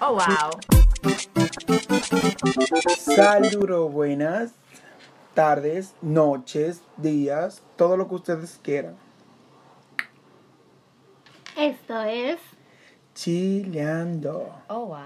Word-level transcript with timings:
Oh, 0.00 0.12
wow. 0.14 0.50
Saludos, 2.98 3.92
buenas 3.92 4.52
tardes, 5.34 5.94
noches, 6.02 6.82
días, 6.96 7.60
todo 7.76 7.96
lo 7.96 8.08
que 8.08 8.14
ustedes 8.14 8.60
quieran. 8.62 8.96
Esto 11.56 12.00
es 12.02 12.38
Chileando. 13.14 14.54
Oh, 14.68 14.86
wow. 14.86 14.98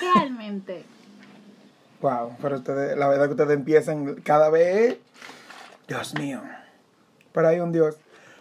realmente. 0.00 0.84
Wow, 2.02 2.36
pero 2.42 2.56
ustedes, 2.56 2.98
la 2.98 3.06
verdad 3.06 3.26
que 3.26 3.30
ustedes 3.34 3.56
empiezan 3.56 4.16
cada 4.22 4.50
vez. 4.50 4.98
Dios 5.86 6.18
mío. 6.18 6.42
Pero 7.32 7.46
hay 7.46 7.60
un 7.60 7.70
Dios. 7.70 7.96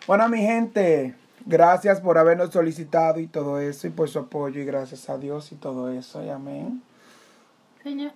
Bueno, 0.08 0.28
mi 0.30 0.42
gente, 0.42 1.14
gracias 1.46 2.00
por 2.02 2.18
habernos 2.18 2.52
solicitado 2.52 3.20
y 3.20 3.28
todo 3.28 3.60
eso, 3.60 3.88
y 3.88 3.90
por 3.90 4.10
su 4.10 4.20
apoyo, 4.20 4.62
y 4.62 4.66
gracias 4.66 5.10
a 5.10 5.18
Dios 5.18 5.52
y 5.52 5.56
todo 5.56 5.90
eso, 5.90 6.24
y 6.24 6.30
amén. 6.30 6.82
Señor, 7.84 8.12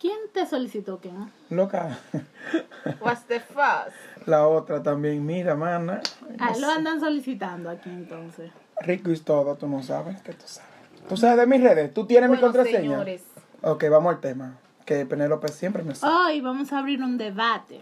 ¿quién 0.00 0.18
te 0.32 0.46
solicitó 0.46 1.00
que 1.00 1.10
Loca. 1.50 1.98
What's 3.00 3.24
the 3.26 3.40
fuss? 3.40 3.92
La 4.26 4.46
otra 4.46 4.82
también, 4.82 5.24
mira, 5.24 5.54
mana. 5.54 6.00
Ah, 6.38 6.52
lo 6.58 6.68
andan 6.68 7.00
solicitando 7.00 7.70
aquí 7.70 7.90
entonces. 7.90 8.50
Rico 8.80 9.10
y 9.10 9.18
todo, 9.18 9.54
tú 9.56 9.68
no 9.68 9.82
sabes, 9.82 10.20
que 10.22 10.32
tú 10.32 10.44
sabes. 10.46 10.70
Tú 11.08 11.16
sabes 11.16 11.36
de 11.38 11.46
mis 11.46 11.62
redes, 11.62 11.92
tú 11.92 12.06
tienes 12.06 12.30
mi 12.30 12.36
Bueno, 12.36 12.52
contraseña. 12.52 12.80
señores. 12.80 13.22
Ok, 13.62 13.84
vamos 13.90 14.14
al 14.14 14.20
tema. 14.20 14.56
Que 14.84 15.06
Penélope 15.06 15.48
siempre 15.48 15.82
me 15.82 15.94
sabe. 15.94 16.12
Hoy 16.14 16.40
vamos 16.40 16.72
a 16.72 16.78
abrir 16.78 17.02
un 17.02 17.16
debate. 17.18 17.80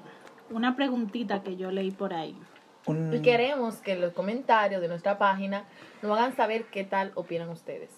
Una 0.51 0.77
preguntita 0.77 1.43
que 1.43 1.57
yo 1.57 1.71
leí 1.71 1.91
por 1.91 2.13
ahí. 2.13 2.37
Un- 2.87 3.13
Y 3.15 3.21
queremos 3.23 3.77
que 3.77 3.93
en 3.93 4.01
los 4.01 4.13
comentarios 4.13 4.81
de 4.81 4.89
nuestra 4.89 5.19
página 5.19 5.65
nos 6.03 6.19
hagan 6.19 6.35
saber 6.37 6.65
qué 6.67 6.85
tal 6.85 7.13
opinan 7.15 7.49
ustedes. 7.51 7.91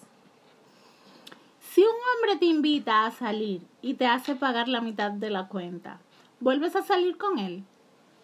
Si 1.71 1.81
un 1.81 1.87
hombre 1.87 2.37
te 2.37 2.45
invita 2.45 3.05
a 3.05 3.11
salir 3.11 3.61
y 3.81 3.95
te 3.95 4.05
hace 4.05 4.35
pagar 4.35 4.67
la 4.67 4.81
mitad 4.81 5.11
de 5.11 5.29
la 5.29 5.47
cuenta, 5.47 5.99
¿vuelves 6.39 6.75
a 6.75 6.83
salir 6.83 7.17
con 7.17 7.39
él? 7.39 7.63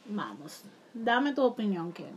Vamos, 0.06 0.64
dame 0.94 1.34
tu 1.34 1.42
opinión, 1.44 1.92
Ken. 1.94 2.12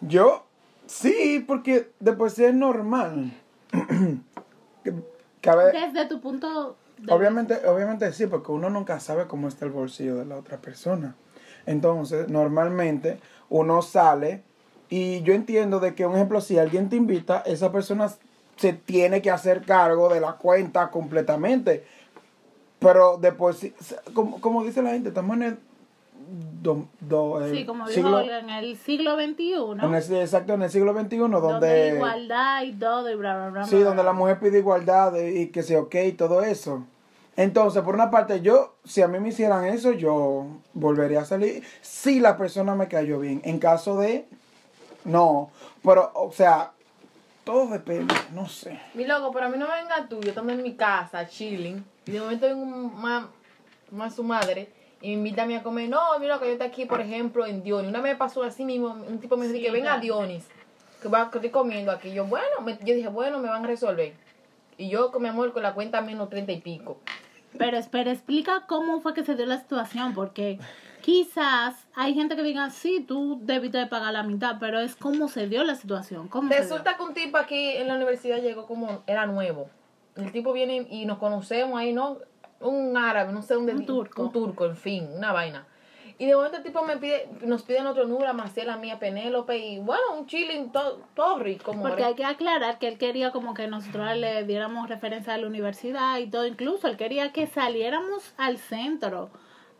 Yo, 0.00 0.44
sí, 0.86 1.44
porque 1.46 1.90
después 2.00 2.38
es 2.38 2.54
normal. 2.54 3.32
que, 4.84 4.94
que 5.40 5.50
a 5.50 5.54
ver, 5.56 5.72
Desde 5.72 6.06
tu 6.06 6.20
punto 6.20 6.76
de 6.98 7.12
obviamente, 7.12 7.66
obviamente 7.66 8.12
sí, 8.12 8.26
porque 8.26 8.52
uno 8.52 8.70
nunca 8.70 9.00
sabe 9.00 9.26
cómo 9.26 9.48
está 9.48 9.64
el 9.64 9.70
bolsillo 9.70 10.16
de 10.16 10.24
la 10.24 10.36
otra 10.36 10.58
persona. 10.58 11.14
Entonces, 11.66 12.28
normalmente 12.28 13.18
uno 13.48 13.82
sale 13.82 14.42
y 14.88 15.22
yo 15.22 15.32
entiendo 15.34 15.80
de 15.80 15.94
que, 15.94 16.04
un 16.06 16.14
ejemplo, 16.16 16.40
si 16.40 16.58
alguien 16.58 16.88
te 16.88 16.96
invita, 16.96 17.42
esa 17.46 17.72
persona 17.72 18.12
se 18.56 18.72
tiene 18.74 19.22
que 19.22 19.30
hacer 19.30 19.62
cargo 19.62 20.08
de 20.12 20.20
la 20.20 20.32
cuenta 20.34 20.90
completamente. 20.90 21.84
Pero 22.78 23.16
después, 23.16 23.66
como, 24.12 24.40
como 24.40 24.64
dice 24.64 24.82
la 24.82 24.90
gente, 24.90 25.08
estamos 25.10 25.36
en 25.36 25.42
el... 25.44 25.58
do-. 26.60 26.86
Sí, 27.50 27.64
como 27.64 27.86
dijo 27.88 27.94
siglo- 27.94 28.18
Olga, 28.18 28.40
en 28.40 28.50
el 28.50 28.76
siglo 28.76 29.14
XXI, 29.14 29.52
en 29.82 29.94
el- 29.94 30.20
exacto, 30.22 30.54
en 30.54 30.62
el 30.62 30.70
siglo 30.70 30.92
XXI, 30.92 31.16
donde... 31.16 31.40
donde 31.40 31.92
igualdad 31.94 32.62
y 32.64 32.72
todo 32.72 33.10
y 33.10 33.14
bla, 33.14 33.36
bla, 33.36 33.48
bla. 33.50 33.64
Sí, 33.64 33.76
bla, 33.76 33.84
donde 33.86 34.02
bla. 34.02 34.12
la 34.12 34.18
mujer 34.18 34.38
pide 34.40 34.58
igualdad 34.58 35.14
y 35.16 35.46
que 35.48 35.62
sea 35.62 35.80
ok 35.80 35.94
y 36.06 36.12
todo 36.12 36.42
eso. 36.42 36.84
Entonces, 37.36 37.82
por 37.82 37.94
una 37.94 38.10
parte, 38.10 38.42
yo, 38.42 38.74
si 38.84 39.00
a 39.00 39.08
mí 39.08 39.18
me 39.18 39.30
hicieran 39.30 39.64
eso, 39.64 39.92
yo 39.92 40.46
volvería 40.74 41.20
a 41.20 41.24
salir 41.24 41.64
si 41.80 42.20
la 42.20 42.36
persona 42.36 42.74
me 42.74 42.88
cayó 42.88 43.18
bien. 43.20 43.40
En 43.44 43.58
caso 43.58 43.96
de, 43.96 44.26
no. 45.04 45.50
Pero, 45.82 46.10
o 46.14 46.30
sea, 46.32 46.72
todo 47.44 47.66
depende, 47.68 48.14
no 48.34 48.48
sé. 48.48 48.78
Mi 48.94 49.04
loco, 49.06 49.32
pero 49.32 49.46
a 49.46 49.48
mí 49.48 49.56
no 49.58 49.66
me 49.66 49.74
venga 49.74 50.06
tú, 50.08 50.20
yo 50.20 50.28
estamos 50.28 50.52
en 50.52 50.62
mi 50.62 50.74
casa, 50.74 51.26
chilling, 51.26 51.84
y 52.06 52.10
de 52.12 52.20
momento 52.20 52.46
vengo 52.46 52.64
más, 52.66 53.24
más 53.90 54.14
su 54.14 54.22
madre 54.22 54.68
y 55.00 55.08
me 55.08 55.14
invita 55.14 55.42
a 55.42 55.46
mí 55.46 55.54
a 55.56 55.62
comer. 55.62 55.88
No, 55.88 56.18
mira 56.20 56.38
que 56.38 56.46
yo 56.46 56.52
estoy 56.52 56.68
aquí, 56.68 56.84
por 56.84 57.00
ejemplo, 57.00 57.46
en 57.46 57.62
Dionis. 57.62 57.88
Una 57.88 58.00
vez 58.02 58.12
me 58.12 58.18
pasó 58.18 58.42
así 58.42 58.64
mismo, 58.64 58.88
un 58.88 59.18
tipo 59.18 59.36
me 59.36 59.46
dice 59.46 59.56
Sí, 59.58 59.64
que 59.64 59.70
venga 59.72 59.94
a. 59.94 59.98
Dionis, 59.98 60.44
que, 61.00 61.08
va, 61.08 61.30
que 61.30 61.38
estoy 61.38 61.50
comiendo 61.50 61.90
aquí. 61.90 62.12
Yo, 62.12 62.26
bueno, 62.26 62.60
me- 62.62 62.78
yo 62.84 62.94
dije, 62.94 63.08
bueno, 63.08 63.38
me 63.38 63.48
van 63.48 63.64
a 63.64 63.66
resolver. 63.66 64.12
Y 64.78 64.88
yo 64.88 65.10
con 65.10 65.22
mi 65.22 65.28
amor 65.28 65.52
con 65.52 65.62
la 65.62 65.74
cuenta 65.74 66.00
menos 66.00 66.30
treinta 66.30 66.52
y 66.52 66.60
pico. 66.60 66.98
Pero 67.58 67.76
espera, 67.76 68.10
explica 68.10 68.64
cómo 68.66 69.00
fue 69.00 69.14
que 69.14 69.24
se 69.24 69.34
dio 69.36 69.46
la 69.46 69.58
situación, 69.58 70.14
porque 70.14 70.58
quizás 71.02 71.86
hay 71.94 72.14
gente 72.14 72.36
que 72.36 72.42
diga, 72.42 72.70
sí, 72.70 73.04
tú 73.06 73.40
debiste 73.42 73.78
de 73.78 73.86
pagar 73.86 74.12
la 74.12 74.22
mitad, 74.22 74.56
pero 74.58 74.80
es 74.80 74.96
cómo 74.96 75.28
se 75.28 75.48
dio 75.48 75.64
la 75.64 75.74
situación. 75.74 76.28
¿Cómo? 76.28 76.48
Resulta 76.50 76.96
que 76.96 77.02
un 77.02 77.14
tipo 77.14 77.36
aquí 77.36 77.76
en 77.76 77.88
la 77.88 77.96
universidad 77.96 78.40
llegó 78.40 78.66
como, 78.66 79.02
era 79.06 79.26
nuevo. 79.26 79.68
El 80.16 80.32
tipo 80.32 80.52
viene 80.52 80.86
y 80.90 81.06
nos 81.06 81.18
conocemos 81.18 81.78
ahí, 81.78 81.92
¿no? 81.92 82.18
Un 82.60 82.96
árabe, 82.96 83.32
no 83.32 83.42
sé 83.42 83.54
dónde. 83.54 83.74
Un 83.74 83.86
turco. 83.86 84.22
Un 84.22 84.32
turco, 84.32 84.66
en 84.66 84.76
fin, 84.76 85.08
una 85.16 85.32
vaina. 85.32 85.66
Y 86.22 86.26
de 86.26 86.36
momento 86.36 86.58
el 86.58 86.62
tipo 86.62 86.82
me 86.84 86.98
pide, 86.98 87.28
nos 87.40 87.64
pide 87.64 87.84
otro 87.84 88.04
número, 88.06 88.30
a 88.30 88.32
Marcela, 88.32 88.74
a 88.74 88.76
mí, 88.76 88.92
a 88.92 88.98
Penélope, 89.00 89.58
y 89.58 89.80
bueno, 89.80 90.02
un 90.16 90.26
chilling, 90.28 90.70
todo, 90.70 91.00
todo 91.14 91.40
rico, 91.40 91.72
more. 91.72 91.88
Porque 91.90 92.04
hay 92.04 92.14
que 92.14 92.24
aclarar 92.24 92.78
que 92.78 92.86
él 92.86 92.96
quería 92.96 93.32
como 93.32 93.54
que 93.54 93.66
nosotros 93.66 94.16
le 94.16 94.44
diéramos 94.44 94.88
referencia 94.88 95.34
a 95.34 95.38
la 95.38 95.48
universidad 95.48 96.18
y 96.18 96.28
todo, 96.28 96.46
incluso 96.46 96.86
él 96.86 96.96
quería 96.96 97.32
que 97.32 97.48
saliéramos 97.48 98.34
al 98.36 98.58
centro, 98.58 99.30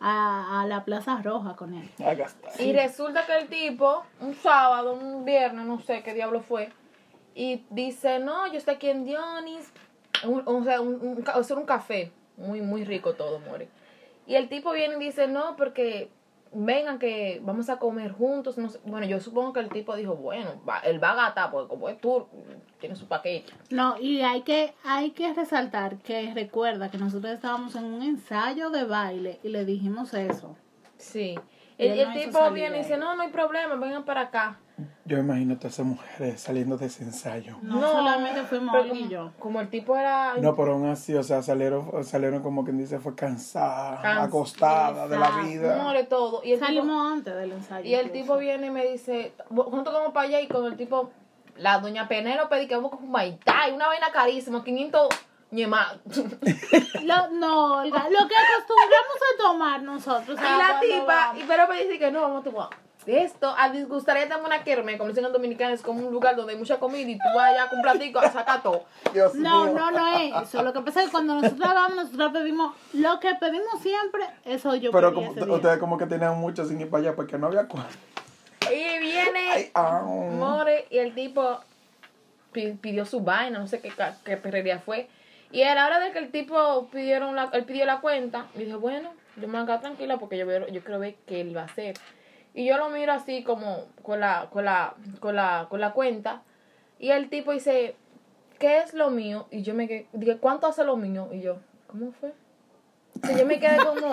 a, 0.00 0.62
a 0.62 0.66
la 0.66 0.84
Plaza 0.84 1.20
Roja 1.22 1.54
con 1.54 1.74
él. 1.74 1.88
Y 2.58 2.72
resulta 2.72 3.24
que 3.24 3.38
el 3.38 3.46
tipo, 3.46 4.02
un 4.20 4.34
sábado, 4.34 4.94
un 4.94 5.24
viernes, 5.24 5.64
no 5.64 5.78
sé 5.78 6.02
qué 6.02 6.12
diablo 6.12 6.40
fue, 6.40 6.70
y 7.36 7.62
dice, 7.70 8.18
no, 8.18 8.48
yo 8.48 8.58
estoy 8.58 8.74
aquí 8.74 8.88
en 8.88 9.04
Dionis, 9.04 9.72
un- 10.24 10.42
o 10.44 10.64
sea, 10.64 10.80
un, 10.80 10.94
un, 11.00 11.22
ca- 11.22 11.38
o 11.38 11.44
sea, 11.44 11.56
un 11.56 11.66
café, 11.66 12.10
muy, 12.36 12.60
muy 12.62 12.84
rico 12.84 13.12
todo, 13.14 13.38
more. 13.38 13.68
Y 14.26 14.34
el 14.34 14.48
tipo 14.48 14.72
viene 14.72 14.96
y 14.96 14.98
dice, 14.98 15.28
no, 15.28 15.54
porque 15.56 16.10
vengan 16.54 16.98
que 16.98 17.40
vamos 17.42 17.68
a 17.68 17.78
comer 17.78 18.12
juntos, 18.12 18.58
no 18.58 18.68
sé. 18.68 18.78
Bueno, 18.84 19.06
yo 19.06 19.20
supongo 19.20 19.52
que 19.52 19.60
el 19.60 19.68
tipo 19.68 19.96
dijo, 19.96 20.16
bueno, 20.16 20.50
va, 20.68 20.78
él 20.80 21.02
va 21.02 21.12
a 21.12 21.14
gastar, 21.14 21.50
porque 21.50 21.68
como 21.68 21.88
es 21.88 22.00
turco, 22.00 22.30
tiene 22.78 22.94
su 22.96 23.06
paquete. 23.06 23.52
No, 23.70 23.98
y 23.98 24.20
hay 24.22 24.42
que, 24.42 24.74
hay 24.84 25.10
que 25.10 25.32
resaltar 25.32 25.98
que 25.98 26.32
recuerda 26.34 26.90
que 26.90 26.98
nosotros 26.98 27.32
estábamos 27.32 27.74
en 27.76 27.84
un 27.84 28.02
ensayo 28.02 28.70
de 28.70 28.84
baile 28.84 29.40
y 29.42 29.48
le 29.48 29.64
dijimos 29.64 30.14
eso. 30.14 30.56
Sí. 30.96 31.38
Y 31.78 31.86
El, 31.86 32.08
no 32.08 32.14
tipo 32.14 32.50
viene 32.50 32.76
y 32.76 32.82
dice, 32.82 32.96
no, 32.96 33.16
no 33.16 33.22
hay 33.22 33.30
problema, 33.30 33.74
vengan 33.76 34.04
para 34.04 34.22
acá. 34.22 34.58
Yo 35.04 35.18
imagino 35.18 35.54
a 35.54 35.56
todas 35.58 35.74
esas 35.74 35.86
mujeres 35.86 36.40
saliendo 36.40 36.76
de 36.78 36.86
ese 36.86 37.04
ensayo. 37.04 37.56
No, 37.62 37.80
solamente 37.80 38.42
fuimos 38.42 38.72
pero 38.72 38.84
él 38.84 38.96
y 38.96 39.00
como- 39.00 39.10
yo. 39.10 39.30
Como 39.38 39.60
el 39.60 39.68
tipo 39.68 39.96
era 39.96 40.34
No, 40.40 40.56
pero 40.56 40.72
aún 40.72 40.88
así, 40.88 41.14
o 41.14 41.22
sea, 41.22 41.42
salieron, 41.42 42.04
salieron 42.04 42.42
como 42.42 42.64
quien 42.64 42.78
dice, 42.78 42.98
fue 42.98 43.14
cansada, 43.14 44.00
Cansada, 44.00 44.24
acostada 44.24 45.08
de 45.08 45.18
la 45.18 45.30
vida. 45.42 45.76
more 45.82 46.04
todo. 46.04 46.40
Y 46.44 46.52
el 46.52 46.58
tipo- 46.58 46.66
Salimos 46.66 47.12
antes 47.12 47.34
del 47.34 47.52
ensayo. 47.52 47.88
Y 47.88 47.94
el 47.94 48.06
incluso. 48.06 48.22
tipo 48.22 48.36
viene 48.38 48.66
y 48.68 48.70
me 48.70 48.86
dice, 48.86 49.34
junto 49.48 49.92
como 49.92 50.12
para 50.12 50.28
allá 50.28 50.40
y 50.40 50.48
con 50.48 50.64
el 50.66 50.76
tipo, 50.76 51.10
la 51.56 51.78
doña 51.78 52.08
Penélope 52.08 52.56
dice 52.56 52.68
que 52.68 52.76
vamos 52.76 52.92
con 52.92 53.04
un 53.04 53.16
y 53.22 53.38
una 53.74 53.86
vaina 53.88 54.10
carísima, 54.12 54.64
500 54.64 55.08
ñema. 55.50 56.00
Lo, 57.02 57.28
no, 57.30 57.74
Olga, 57.78 58.04
lo 58.08 58.28
que 58.28 58.34
acostumbramos 58.36 59.16
a 59.34 59.42
tomar 59.42 59.82
nosotros. 59.82 60.38
Y 60.38 60.42
la 60.42 60.80
tipa, 60.80 61.04
vamos. 61.06 61.42
y 61.42 61.46
pero 61.46 61.68
me 61.68 61.82
dice 61.82 61.98
que 61.98 62.10
no, 62.10 62.22
vamos 62.22 62.40
a 62.40 62.50
tomar. 62.50 62.68
Esto, 63.06 63.52
a 63.58 63.68
disgustar 63.70 64.16
también 64.28 64.44
una 64.46 64.62
kerme, 64.62 64.96
como 64.96 65.08
dicen 65.08 65.24
los 65.24 65.32
dominicanos, 65.32 65.74
es 65.80 65.82
como 65.84 66.06
un 66.06 66.12
lugar 66.12 66.36
donde 66.36 66.52
hay 66.52 66.58
mucha 66.58 66.78
comida 66.78 67.10
y 67.10 67.16
tú 67.18 67.24
vas 67.34 67.50
allá 67.50 67.68
con 67.68 67.78
un 67.78 67.82
platico 67.82 68.20
a 68.20 68.30
sacar 68.30 68.62
todo. 68.62 68.84
Dios 69.12 69.34
No, 69.34 69.64
mío. 69.66 69.74
no, 69.74 69.90
no 69.90 70.18
es 70.18 70.42
eso. 70.48 70.62
Lo 70.62 70.72
que 70.72 70.80
pasa 70.82 71.00
es 71.00 71.06
que 71.06 71.12
cuando 71.12 71.34
nosotros 71.34 71.58
vamos, 71.74 71.96
nosotros 72.12 72.32
pedimos 72.32 72.76
lo 72.92 73.18
que 73.18 73.34
pedimos 73.34 73.80
siempre, 73.80 74.24
eso 74.44 74.76
yo 74.76 74.92
Pero 74.92 75.12
pedí 75.12 75.26
como, 75.26 75.54
ustedes 75.56 75.78
como 75.78 75.98
que 75.98 76.06
tenían 76.06 76.38
mucho 76.38 76.64
sin 76.64 76.80
ir 76.80 76.88
para 76.90 77.02
allá 77.02 77.16
porque 77.16 77.36
no 77.38 77.48
había 77.48 77.66
cuál. 77.66 77.86
Y 78.70 78.98
viene, 79.00 79.50
Ay, 79.52 79.70
ah. 79.74 80.02
more, 80.04 80.86
y 80.88 80.98
el 80.98 81.12
tipo 81.14 81.58
pi- 82.52 82.72
pidió 82.80 83.04
su 83.04 83.20
vaina, 83.20 83.58
no 83.58 83.66
sé 83.66 83.80
qué, 83.80 83.92
qué 84.24 84.36
perrería 84.36 84.78
fue. 84.78 85.08
Y 85.50 85.62
a 85.64 85.74
la 85.74 85.86
hora 85.86 85.98
de 85.98 86.12
que 86.12 86.18
el 86.20 86.30
tipo 86.30 86.86
pidieron 86.92 87.34
la, 87.34 87.50
él 87.52 87.64
pidió 87.64 87.84
la 87.84 88.00
cuenta, 88.00 88.46
y 88.54 88.60
dije, 88.60 88.76
bueno, 88.76 89.10
yo 89.36 89.48
me 89.48 89.54
voy 89.54 89.62
a 89.62 89.66
quedar 89.66 89.80
tranquila 89.80 90.18
porque 90.18 90.38
yo, 90.38 90.46
veo- 90.46 90.68
yo 90.68 90.82
ver 91.00 91.16
qué 91.26 91.40
él 91.40 91.54
va 91.56 91.62
a 91.62 91.64
hacer. 91.64 91.96
Y 92.54 92.66
yo 92.66 92.76
lo 92.76 92.90
miro 92.90 93.12
así 93.12 93.42
como 93.42 93.86
con 94.02 94.20
la, 94.20 94.48
con 94.50 94.64
la, 94.64 94.94
con 95.20 95.36
la, 95.36 95.66
con 95.70 95.80
la 95.80 95.92
cuenta. 95.92 96.42
Y 96.98 97.10
el 97.10 97.28
tipo 97.30 97.52
dice, 97.52 97.96
¿qué 98.58 98.78
es 98.78 98.94
lo 98.94 99.10
mío? 99.10 99.46
Y 99.50 99.62
yo 99.62 99.74
me 99.74 99.88
quedé, 99.88 100.06
dije, 100.12 100.36
¿cuánto 100.36 100.66
hace 100.66 100.84
lo 100.84 100.96
mío? 100.96 101.28
Y 101.32 101.40
yo, 101.40 101.56
¿cómo 101.86 102.12
fue? 102.12 102.32
Y 103.30 103.38
yo 103.38 103.46
me 103.46 103.58
quedé 103.58 103.78
como, 103.78 104.10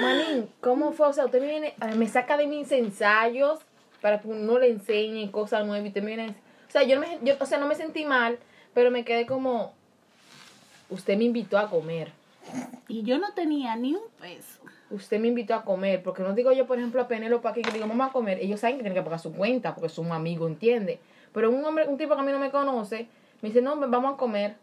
manín, 0.00 0.48
¿cómo 0.60 0.92
fue? 0.92 1.08
O 1.08 1.12
sea, 1.12 1.24
usted 1.24 1.40
me 1.40 1.46
viene, 1.48 1.74
me 1.96 2.08
saca 2.08 2.36
de 2.36 2.46
mis 2.46 2.70
ensayos 2.72 3.60
para 4.00 4.20
que 4.20 4.28
uno 4.28 4.58
le 4.58 4.68
enseñe 4.68 5.30
cosas 5.30 5.64
nuevas 5.66 5.84
y 5.84 5.88
usted 5.88 6.04
viene, 6.04 6.34
o 6.68 6.70
sea, 6.70 6.82
yo, 6.82 7.00
me, 7.00 7.18
yo, 7.22 7.34
o 7.40 7.46
sea, 7.46 7.58
no 7.58 7.66
me 7.66 7.74
sentí 7.74 8.04
mal, 8.04 8.38
pero 8.74 8.90
me 8.90 9.04
quedé 9.04 9.26
como, 9.26 9.72
usted 10.90 11.16
me 11.16 11.24
invitó 11.24 11.58
a 11.58 11.70
comer. 11.70 12.12
Y 12.88 13.02
yo 13.02 13.18
no 13.18 13.32
tenía 13.34 13.76
ni 13.76 13.94
un 13.94 14.02
peso. 14.20 14.60
Usted 14.90 15.18
me 15.18 15.28
invitó 15.28 15.54
a 15.54 15.64
comer, 15.64 16.02
porque 16.02 16.22
no 16.22 16.34
digo 16.34 16.52
yo, 16.52 16.66
por 16.66 16.78
ejemplo, 16.78 17.00
a 17.00 17.08
Penélope 17.08 17.48
aquí 17.48 17.62
que 17.62 17.70
digo, 17.70 17.86
vamos 17.86 18.08
a 18.08 18.12
comer. 18.12 18.38
Ellos 18.40 18.60
saben 18.60 18.76
que 18.76 18.82
tienen 18.82 18.98
que 18.98 19.02
pagar 19.02 19.18
su 19.18 19.32
cuenta, 19.32 19.74
porque 19.74 19.88
son 19.88 20.06
un 20.06 20.12
amigo, 20.12 20.46
¿entiende? 20.46 21.00
Pero 21.32 21.50
un 21.50 21.64
hombre, 21.64 21.88
un 21.88 21.96
tipo 21.96 22.14
que 22.14 22.20
a 22.20 22.24
mí 22.24 22.32
no 22.32 22.38
me 22.38 22.50
conoce, 22.50 23.08
Me 23.42 23.48
dice, 23.48 23.60
no, 23.60 23.76
vamos 23.76 24.14
a 24.14 24.16
comer. 24.16 24.56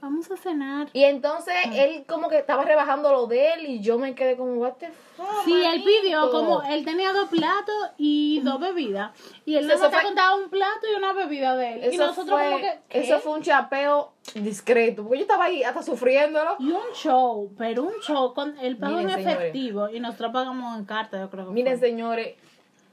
Vamos 0.00 0.30
a 0.30 0.36
cenar. 0.38 0.88
Y 0.94 1.04
entonces 1.04 1.54
él 1.74 2.04
como 2.08 2.28
que 2.30 2.38
estaba 2.38 2.64
rebajando 2.64 3.12
lo 3.12 3.26
de 3.26 3.52
él 3.52 3.66
y 3.66 3.80
yo 3.80 3.98
me 3.98 4.14
quedé 4.14 4.36
como, 4.36 4.54
what 4.54 4.72
the 4.78 4.88
fuck, 5.16 5.44
Sí, 5.44 5.52
él 5.52 5.84
pidió 5.84 6.20
manito?" 6.20 6.38
como 6.38 6.62
él 6.62 6.84
tenía 6.86 7.12
dos 7.12 7.28
platos 7.28 7.74
y 7.98 8.40
dos 8.42 8.58
bebidas. 8.60 9.10
Y 9.44 9.56
él 9.56 9.66
nos 9.66 9.78
fue- 9.78 9.90
contaba 10.02 10.36
un 10.36 10.48
plato 10.48 10.86
y 10.90 10.96
una 10.96 11.12
bebida 11.12 11.54
de 11.56 11.74
él. 11.74 11.80
y 11.92 11.94
Eso 11.96 12.06
nosotros 12.06 12.38
fue, 12.40 12.44
como 12.50 12.58
que. 12.58 12.78
¿qué? 12.88 13.00
eso 13.00 13.18
fue 13.20 13.32
un 13.32 13.42
chapeo 13.42 14.12
discreto, 14.34 15.02
porque 15.02 15.18
yo 15.18 15.22
estaba 15.22 15.44
ahí 15.44 15.62
hasta 15.62 15.82
sufriéndolo. 15.82 16.56
Y 16.58 16.70
un 16.70 16.80
show, 16.94 17.52
pero 17.58 17.82
un 17.82 18.00
show 18.00 18.32
con 18.32 18.58
el 18.58 18.78
pago 18.78 18.96
Miren, 18.96 19.10
en 19.10 19.16
señores. 19.16 19.36
efectivo 19.38 19.88
y 19.90 20.00
nosotros 20.00 20.32
pagamos 20.32 20.78
en 20.78 20.84
carta, 20.86 21.18
yo 21.20 21.28
creo 21.30 21.46
que 21.48 21.52
Miren, 21.52 21.78
fue. 21.78 21.88
señores, 21.88 22.36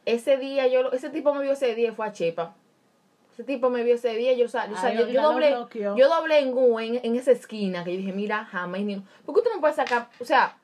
ese 0.05 0.37
día 0.37 0.67
yo, 0.67 0.91
ese 0.91 1.09
tipo 1.09 1.33
me 1.33 1.41
vio 1.43 1.53
ese 1.53 1.73
día 1.75 1.89
y 1.89 1.91
fue 1.95 2.05
a 2.07 2.11
Chepa. 2.11 2.53
Ese 3.37 3.43
tipo 3.43 3.69
me 3.69 3.83
vio 3.83 3.93
ese 3.93 4.15
día, 4.15 4.33
yo, 4.33 4.45
o 4.45 4.47
sea, 4.47 4.65
yo, 4.65 4.73
o 4.73 4.77
sea, 4.77 4.89
Ay, 4.89 4.97
yo, 4.97 5.07
yo 5.09 5.21
doblé, 5.21 5.55
yo 5.71 6.09
doblé 6.09 6.39
en 6.39 6.53
U, 6.55 6.79
en, 6.79 6.99
en 7.03 7.15
esa 7.15 7.31
esquina, 7.31 7.83
que 7.83 7.91
yo 7.91 7.99
dije, 7.99 8.11
mira, 8.11 8.45
jamás 8.45 8.81
ni... 8.81 8.95
Porque 9.27 9.41
usted 9.41 9.51
no 9.53 9.61
puede 9.61 9.75
sacar, 9.75 10.09
o 10.19 10.25
sea, 10.25 10.57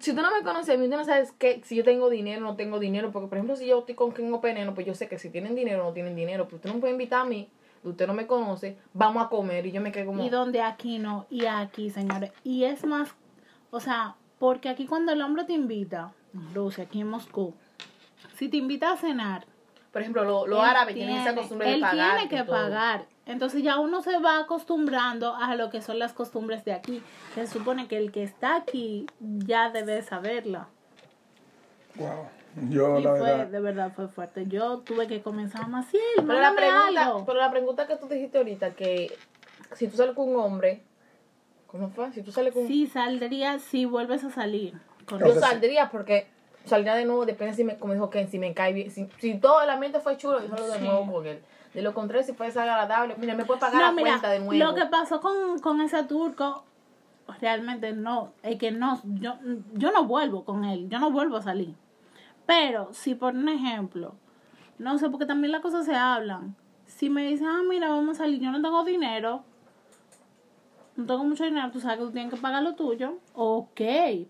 si 0.00 0.14
tú 0.14 0.20
no 0.20 0.30
me 0.30 0.42
conoces 0.42 0.74
a 0.74 0.78
mí, 0.78 0.86
tú 0.86 0.98
no 0.98 1.04
sabes 1.06 1.32
que, 1.32 1.62
si 1.64 1.76
yo 1.76 1.82
tengo 1.82 2.10
dinero 2.10 2.42
no 2.42 2.56
tengo 2.56 2.78
dinero, 2.78 3.10
porque 3.10 3.28
por 3.28 3.38
ejemplo, 3.38 3.56
si 3.56 3.66
yo 3.66 3.78
estoy 3.78 3.94
con 3.94 4.10
quien 4.10 4.30
o 4.34 4.38
Veneno, 4.38 4.74
pues 4.74 4.86
yo 4.86 4.94
sé 4.94 5.08
que 5.08 5.18
si 5.18 5.30
tienen 5.30 5.54
dinero 5.54 5.82
no 5.82 5.94
tienen 5.94 6.14
dinero, 6.14 6.44
pero 6.44 6.56
usted 6.56 6.68
no 6.68 6.74
me 6.74 6.80
puede 6.80 6.92
invitar 6.92 7.22
a 7.22 7.24
mí, 7.24 7.48
usted 7.82 8.06
no 8.06 8.12
me 8.12 8.26
conoce, 8.26 8.76
vamos 8.92 9.24
a 9.24 9.30
comer, 9.30 9.64
y 9.64 9.72
yo 9.72 9.80
me 9.80 9.90
quedo 9.90 10.04
como... 10.04 10.22
Y 10.22 10.28
donde 10.28 10.60
aquí 10.60 10.98
no, 10.98 11.24
y 11.30 11.46
aquí, 11.46 11.88
señores. 11.88 12.32
Y 12.44 12.64
es 12.64 12.84
más, 12.84 13.14
o 13.70 13.80
sea, 13.80 14.16
porque 14.38 14.68
aquí 14.68 14.84
cuando 14.84 15.12
el 15.12 15.22
hombre 15.22 15.44
te 15.44 15.54
invita, 15.54 16.12
Rusia, 16.52 16.84
aquí 16.84 17.00
en 17.00 17.08
Moscú, 17.08 17.54
si 18.36 18.50
te 18.50 18.58
invita 18.58 18.92
a 18.92 18.98
cenar, 18.98 19.46
Por 19.94 20.02
ejemplo, 20.02 20.24
lo- 20.24 20.46
los 20.46 20.58
él 20.58 20.64
árabes 20.64 20.94
tienen 20.96 21.16
esa 21.18 21.34
costumbre 21.34 21.68
de 21.68 21.74
él 21.76 21.80
pagar. 21.80 22.16
tiene 22.18 22.28
que 22.28 22.44
pagar. 22.44 23.04
Entonces 23.26 23.62
ya 23.62 23.78
uno 23.78 24.02
se 24.02 24.18
va 24.18 24.40
acostumbrando 24.40 25.34
a 25.36 25.54
lo 25.54 25.70
que 25.70 25.80
son 25.80 25.98
las 25.98 26.12
costumbres 26.12 26.64
de 26.66 26.72
aquí. 26.74 27.00
Se 27.34 27.46
supone 27.46 27.86
que 27.88 27.96
el 27.96 28.10
que 28.12 28.22
está 28.24 28.56
aquí 28.56 29.06
ya 29.20 29.70
debe 29.70 30.02
saberla. 30.02 30.66
Wow. 31.94 32.26
Yo, 32.70 32.98
y 32.98 33.02
la 33.04 33.10
fue, 33.10 33.20
verdad. 33.20 33.46
de 33.46 33.60
verdad 33.60 33.92
fue 33.94 34.08
fuerte. 34.08 34.46
Yo 34.46 34.78
tuve 34.80 35.06
que 35.06 35.22
comenzar 35.22 35.68
más, 35.68 35.86
sí, 35.86 35.98
Pero 36.16 36.40
la, 36.40 36.54
pregunta, 36.54 37.06
algo. 37.06 37.24
pero 37.24 37.38
la 37.40 37.50
pregunta 37.50 37.86
que 37.86 37.96
tú 37.96 38.06
dijiste 38.08 38.38
ahorita, 38.38 38.74
que 38.74 39.16
si 39.74 39.88
tú 39.88 39.96
sales 39.96 40.14
con 40.14 40.28
un 40.28 40.36
hombre, 40.40 40.82
¿cómo 41.66 41.88
fue? 41.90 42.12
Si 42.12 42.22
tú 42.22 42.30
sales 42.32 42.52
con 42.52 42.66
Sí, 42.66 42.86
saldría 42.86 43.58
si 43.60 43.84
vuelves 43.86 44.22
a 44.24 44.30
salir. 44.30 44.74
con 45.06 45.18
Yo 45.20 45.34
saldría 45.38 45.88
porque 45.90 46.28
saldría 46.64 46.94
de 46.94 47.04
nuevo, 47.04 47.26
depende 47.26 47.54
si 47.54 47.64
me, 47.64 47.76
como 47.78 47.92
dijo 47.92 48.10
Ken, 48.10 48.28
si 48.28 48.38
me 48.38 48.54
cae 48.54 48.72
bien. 48.72 48.90
Si, 48.90 49.08
si 49.18 49.38
todo 49.38 49.60
el 49.62 49.70
ambiente 49.70 50.00
fue 50.00 50.16
chulo, 50.16 50.40
yo 50.46 50.66
de 50.68 50.78
Sí. 50.78 50.84
nuevo 50.84 51.12
con 51.12 51.26
él. 51.26 51.40
De 51.74 51.82
lo 51.82 51.92
contrario, 51.92 52.24
si 52.26 52.32
fue 52.34 52.46
desagradable, 52.46 53.16
mira, 53.18 53.34
me 53.34 53.44
puede 53.44 53.60
pagar 53.60 53.80
No, 53.80 53.86
la 53.88 53.92
mira, 53.92 54.10
cuenta 54.10 54.30
de 54.30 54.38
nuevo. 54.40 54.52
lo 54.70 54.74
que 54.74 54.86
pasó 54.86 55.20
con, 55.20 55.58
con 55.58 55.80
ese 55.80 56.02
turco, 56.04 56.64
realmente 57.40 57.92
no, 57.92 58.32
es 58.42 58.56
que 58.58 58.70
no, 58.70 59.00
yo, 59.20 59.34
yo 59.74 59.90
no 59.92 60.04
vuelvo 60.04 60.44
con 60.44 60.64
él, 60.64 60.88
yo 60.88 60.98
no 60.98 61.10
vuelvo 61.10 61.36
a 61.38 61.42
salir. 61.42 61.74
Pero 62.46 62.90
si 62.92 63.14
por 63.14 63.34
un 63.34 63.48
ejemplo, 63.48 64.14
no 64.78 64.98
sé, 64.98 65.08
porque 65.10 65.26
también 65.26 65.52
las 65.52 65.62
cosas 65.62 65.84
se 65.86 65.94
hablan. 65.94 66.54
Si 66.86 67.08
me 67.10 67.26
dicen, 67.26 67.46
ah, 67.46 67.62
mira, 67.68 67.88
vamos 67.88 68.16
a 68.20 68.24
salir, 68.24 68.40
yo 68.40 68.50
no 68.52 68.60
tengo 68.62 68.84
dinero, 68.84 69.42
no 70.96 71.06
tengo 71.06 71.24
mucho 71.24 71.44
dinero, 71.44 71.70
tú 71.72 71.80
sabes 71.80 71.98
que 71.98 72.04
tú 72.04 72.10
tienes 72.12 72.32
que 72.32 72.40
pagar 72.40 72.62
lo 72.62 72.74
tuyo. 72.74 73.18
Ok, 73.34 73.80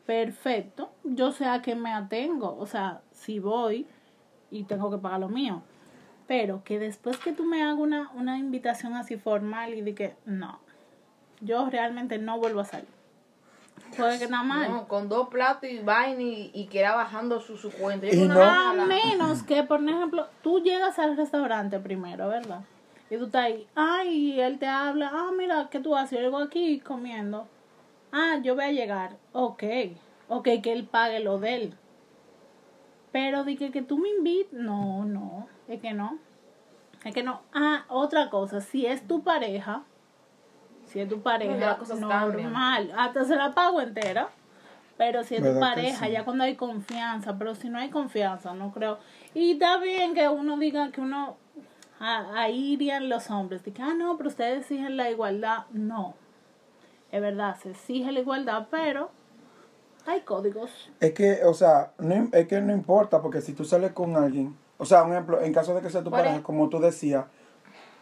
perfecto. 0.06 0.90
Yo 1.04 1.32
sé 1.32 1.46
a 1.46 1.60
qué 1.62 1.74
me 1.74 1.92
atengo. 1.92 2.56
O 2.58 2.66
sea, 2.66 3.02
si 3.12 3.38
voy 3.38 3.86
y 4.50 4.64
tengo 4.64 4.90
que 4.90 4.98
pagar 4.98 5.20
lo 5.20 5.28
mío. 5.28 5.62
Pero 6.26 6.62
que 6.64 6.78
después 6.78 7.18
que 7.18 7.32
tú 7.32 7.44
me 7.44 7.62
hagas 7.62 7.76
una, 7.78 8.10
una 8.14 8.38
invitación 8.38 8.94
así 8.94 9.16
formal 9.16 9.74
y 9.74 9.82
de 9.82 9.94
que 9.94 10.16
no, 10.24 10.58
yo 11.40 11.68
realmente 11.68 12.16
no 12.18 12.38
vuelvo 12.38 12.60
a 12.60 12.64
salir. 12.64 12.88
Puede 13.96 14.18
que 14.18 14.26
nada 14.28 14.42
mal. 14.42 14.70
No, 14.70 14.88
con 14.88 15.08
dos 15.08 15.28
platos 15.28 15.68
y 15.68 15.80
vaina 15.80 16.22
y, 16.22 16.50
y 16.54 16.66
que 16.66 16.80
era 16.80 16.94
bajando 16.94 17.40
su, 17.40 17.56
su 17.58 17.70
cuenta. 17.70 18.06
Y 18.06 18.26
no- 18.26 18.40
A 18.42 18.72
menos 18.86 19.42
que, 19.42 19.62
por 19.64 19.80
ejemplo, 19.86 20.26
tú 20.42 20.60
llegas 20.60 20.98
al 20.98 21.16
restaurante 21.16 21.78
primero, 21.78 22.28
¿verdad? 22.28 22.60
Y 23.14 23.18
tú 23.18 23.26
estás 23.26 23.44
ahí, 23.44 23.68
ay, 23.76 24.08
y 24.08 24.40
él 24.40 24.58
te 24.58 24.66
habla, 24.66 25.08
ah, 25.12 25.30
mira, 25.36 25.68
¿qué 25.70 25.78
tú 25.78 25.94
haces? 25.94 26.18
Yo 26.18 26.24
llego 26.24 26.38
aquí 26.38 26.80
comiendo. 26.80 27.46
Ah, 28.10 28.40
yo 28.42 28.56
voy 28.56 28.64
a 28.64 28.72
llegar. 28.72 29.16
Ok, 29.32 29.62
ok, 30.28 30.48
que 30.60 30.72
él 30.72 30.84
pague 30.84 31.20
lo 31.20 31.38
de 31.38 31.54
él. 31.54 31.74
Pero 33.12 33.44
de 33.44 33.54
que, 33.54 33.70
que 33.70 33.82
tú 33.82 33.98
me 33.98 34.08
invites, 34.08 34.52
no, 34.52 35.04
no, 35.04 35.46
es 35.68 35.80
que 35.80 35.92
no. 35.92 36.18
Es 37.04 37.14
que 37.14 37.22
no. 37.22 37.42
Ah, 37.52 37.84
otra 37.88 38.30
cosa, 38.30 38.60
si 38.60 38.84
es 38.84 39.06
tu 39.06 39.22
pareja, 39.22 39.84
si 40.86 40.98
es 40.98 41.08
tu 41.08 41.22
pareja, 41.22 41.78
normal, 42.00 42.92
hasta 42.96 43.24
se 43.24 43.36
la 43.36 43.52
pago 43.52 43.80
entera. 43.80 44.28
Pero 44.96 45.22
si 45.22 45.36
es 45.36 45.40
tu 45.40 45.46
¿Verdad 45.46 45.60
que 45.60 45.82
pareja, 45.82 46.06
sí? 46.06 46.12
ya 46.12 46.24
cuando 46.24 46.42
hay 46.42 46.56
confianza, 46.56 47.36
pero 47.38 47.54
si 47.54 47.68
no 47.68 47.78
hay 47.78 47.90
confianza, 47.90 48.54
no 48.54 48.72
creo. 48.72 48.98
Y 49.34 49.52
está 49.52 49.78
bien 49.78 50.14
que 50.14 50.28
uno 50.28 50.56
diga 50.58 50.90
que 50.90 51.00
uno, 51.00 51.36
ah, 52.00 52.26
ahí 52.34 52.72
irían 52.74 53.08
los 53.08 53.30
hombres, 53.30 53.64
de 53.64 53.72
que, 53.72 53.82
ah, 53.82 53.94
no, 53.96 54.16
pero 54.16 54.28
ustedes 54.28 54.60
exigen 54.62 54.96
la 54.96 55.10
igualdad. 55.10 55.66
No, 55.72 56.14
es 57.12 57.20
verdad, 57.20 57.56
se 57.62 57.70
exige 57.70 58.12
la 58.12 58.20
igualdad, 58.20 58.68
pero 58.70 59.10
hay 60.06 60.20
códigos. 60.22 60.90
Es 61.00 61.12
que, 61.12 61.44
o 61.44 61.54
sea, 61.54 61.92
no, 61.98 62.28
es 62.32 62.46
que 62.46 62.60
no 62.60 62.72
importa, 62.72 63.22
porque 63.22 63.40
si 63.40 63.52
tú 63.52 63.64
sales 63.64 63.92
con 63.92 64.16
alguien, 64.16 64.56
o 64.78 64.84
sea, 64.84 65.02
un 65.04 65.12
ejemplo, 65.12 65.40
en 65.40 65.52
caso 65.52 65.74
de 65.74 65.80
que 65.82 65.90
sea 65.90 66.02
tu 66.04 66.10
pareja, 66.10 66.36
ej- 66.36 66.42
como 66.42 66.68
tú 66.68 66.78
decías, 66.80 67.26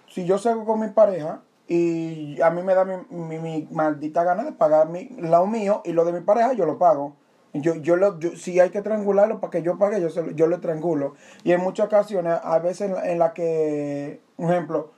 si 0.09 0.25
yo 0.27 0.39
salgo 0.39 0.65
con 0.65 0.81
mi 0.81 0.89
pareja 0.89 1.41
y 1.69 2.41
a 2.43 2.51
mí 2.51 2.63
me 2.63 2.75
da 2.75 2.85
mi, 2.85 2.95
mi, 3.11 3.39
mi 3.39 3.69
maldita 3.71 4.25
gana 4.25 4.45
de 4.45 4.53
pagar 4.53 4.89
mi, 4.89 5.09
lo 5.19 5.47
mío 5.47 5.81
y 5.85 5.93
lo 5.93 6.05
de 6.05 6.13
mi 6.13 6.21
pareja, 6.21 6.53
yo 6.55 6.67
lo 6.67 6.79
pago. 6.79 7.17
Yo, 7.55 7.75
yo 7.77 7.97
lo, 7.97 8.19
yo, 8.19 8.35
si 8.37 8.59
hay 8.61 8.71
que 8.71 8.81
triangularlo 8.81 9.39
para 9.41 9.51
que 9.51 9.63
yo 9.63 9.77
pague, 9.79 10.01
yo, 10.01 10.09
se 10.09 10.23
lo- 10.23 10.31
yo 10.31 10.47
lo 10.47 10.61
triangulo. 10.61 11.15
Y 11.45 11.53
en 11.53 11.61
muchas 11.61 11.87
ocasiones, 11.87 12.39
a 12.43 12.59
veces 12.61 12.89
en 12.89 12.95
la, 12.95 13.11
en 13.11 13.19
la 13.19 13.33
que, 13.35 14.21
un 14.39 14.51
ejemplo, 14.51 14.93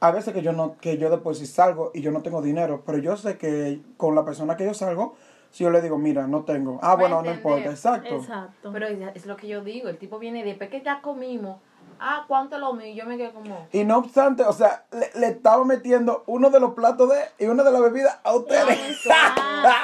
a 0.00 0.10
veces 0.12 0.32
que 0.34 0.42
yo 0.42 0.52
no, 0.52 0.76
que 0.78 0.96
yo 0.98 1.10
después 1.10 1.38
si 1.38 1.46
salgo 1.46 1.90
y 1.94 2.00
yo 2.00 2.10
no 2.12 2.22
tengo 2.22 2.40
dinero, 2.42 2.82
pero 2.86 2.98
yo 2.98 3.16
sé 3.16 3.36
que 3.36 3.80
con 3.96 4.14
la 4.14 4.24
persona 4.24 4.56
que 4.56 4.64
yo 4.64 4.74
salgo, 4.74 5.14
si 5.50 5.64
yo 5.64 5.70
le 5.70 5.82
digo, 5.82 5.98
mira, 5.98 6.26
no 6.26 6.44
tengo. 6.44 6.78
Ah, 6.82 6.94
bueno, 6.94 7.20
no 7.22 7.30
importa, 7.34 7.70
exacto. 7.70 8.16
Exacto. 8.16 8.70
Pero 8.72 8.86
es, 8.86 8.98
es 9.16 9.26
lo 9.26 9.36
que 9.36 9.48
yo 9.48 9.62
digo, 9.62 9.88
el 9.88 9.98
tipo 9.98 10.18
viene 10.18 10.42
después 10.44 10.70
que 10.70 10.82
ya 10.82 11.02
comimos, 11.02 11.58
ah, 12.02 12.24
¿cuánto 12.26 12.58
lo 12.58 12.72
mío? 12.72 12.86
Y 12.86 12.94
yo 12.94 13.06
me 13.06 13.16
quedo 13.16 13.32
como... 13.32 13.68
Y 13.72 13.84
no 13.84 13.98
obstante, 13.98 14.42
o 14.42 14.52
sea, 14.52 14.84
le, 14.90 15.20
le 15.20 15.28
estaba 15.28 15.64
metiendo 15.64 16.24
uno 16.26 16.50
de 16.50 16.60
los 16.60 16.74
platos 16.74 17.08
de 17.08 17.44
y 17.44 17.48
uno 17.48 17.62
de 17.62 17.72
la 17.72 17.80
bebida 17.80 18.20
a 18.24 18.34
ustedes. 18.34 18.78
Exacto, 18.90 19.42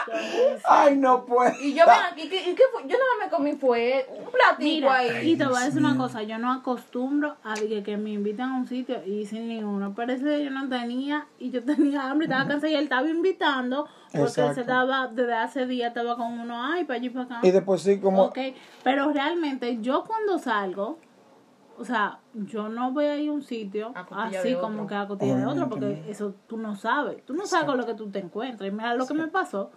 Ay, 0.65 0.97
no 0.97 1.25
puedo. 1.25 1.53
Y 1.61 1.75
yo, 1.75 1.85
mira, 1.85 2.13
¿y 2.17 2.29
qué, 2.29 2.51
y 2.51 2.55
qué 2.55 2.63
fue? 2.73 2.83
Yo 2.83 2.97
nada 2.99 3.11
más 3.19 3.27
me 3.27 3.31
comí 3.31 3.53
fue 3.53 4.07
un 4.19 4.31
platito 4.31 4.87
Mira, 4.87 4.95
ahí. 4.95 5.31
y 5.33 5.37
te 5.37 5.47
voy 5.47 5.57
a 5.57 5.65
decir 5.65 5.81
una 5.81 5.97
cosa, 5.97 6.23
yo 6.23 6.39
no 6.39 6.53
acostumbro 6.53 7.37
a 7.45 7.55
que, 7.55 7.83
que 7.83 7.97
me 7.97 8.11
inviten 8.11 8.47
a 8.47 8.57
un 8.57 8.67
sitio 8.67 9.05
y 9.05 9.27
sin 9.27 9.49
ninguno. 9.49 9.95
Pero 9.95 10.13
ese 10.13 10.25
día 10.25 10.39
yo 10.39 10.51
no 10.51 10.69
tenía 10.69 11.27
y 11.39 11.51
yo 11.51 11.65
tenía 11.65 12.11
hambre, 12.11 12.27
estaba 12.27 12.49
cansada 12.49 12.73
y 12.73 12.77
él 12.77 12.85
estaba 12.85 13.09
invitando 13.09 13.89
porque 14.13 14.41
él 14.41 14.55
se 14.55 14.65
daba, 14.65 15.09
desde 15.09 15.35
hace 15.35 15.67
días 15.67 15.89
estaba 15.89 16.17
con 16.17 16.41
uno, 16.41 16.63
ay, 16.65 16.85
para 16.85 16.97
allí 16.97 17.07
y 17.07 17.11
para 17.11 17.25
acá. 17.27 17.41
Y 17.43 17.51
después 17.51 17.83
sí, 17.83 18.01
como. 18.01 18.25
Ok, 18.25 18.39
pero 18.83 19.13
realmente 19.13 19.79
yo 19.81 20.05
cuando 20.05 20.39
salgo, 20.39 20.99
o 21.79 21.85
sea, 21.85 22.21
yo 22.35 22.69
no 22.69 22.93
voy 22.93 23.05
a 23.05 23.17
ir 23.17 23.31
a 23.31 23.33
un 23.33 23.43
sitio 23.43 23.93
así 24.11 24.55
como 24.57 24.87
que 24.87 24.95
a 24.95 25.07
costilla 25.07 25.37
de 25.37 25.47
otro, 25.47 25.69
porque 25.69 26.05
eso 26.09 26.35
tú 26.47 26.57
no 26.57 26.75
sabes. 26.75 27.25
Tú 27.25 27.35
no 27.35 27.47
sabes 27.47 27.67
con 27.67 27.79
lo 27.79 27.87
que 27.87 27.95
tú 27.95 28.11
te 28.11 28.19
encuentras. 28.19 28.69
Y 28.69 28.73
mira 28.73 28.95
lo 28.95 29.07
que 29.07 29.15
me 29.15 29.29
pasó. 29.29 29.71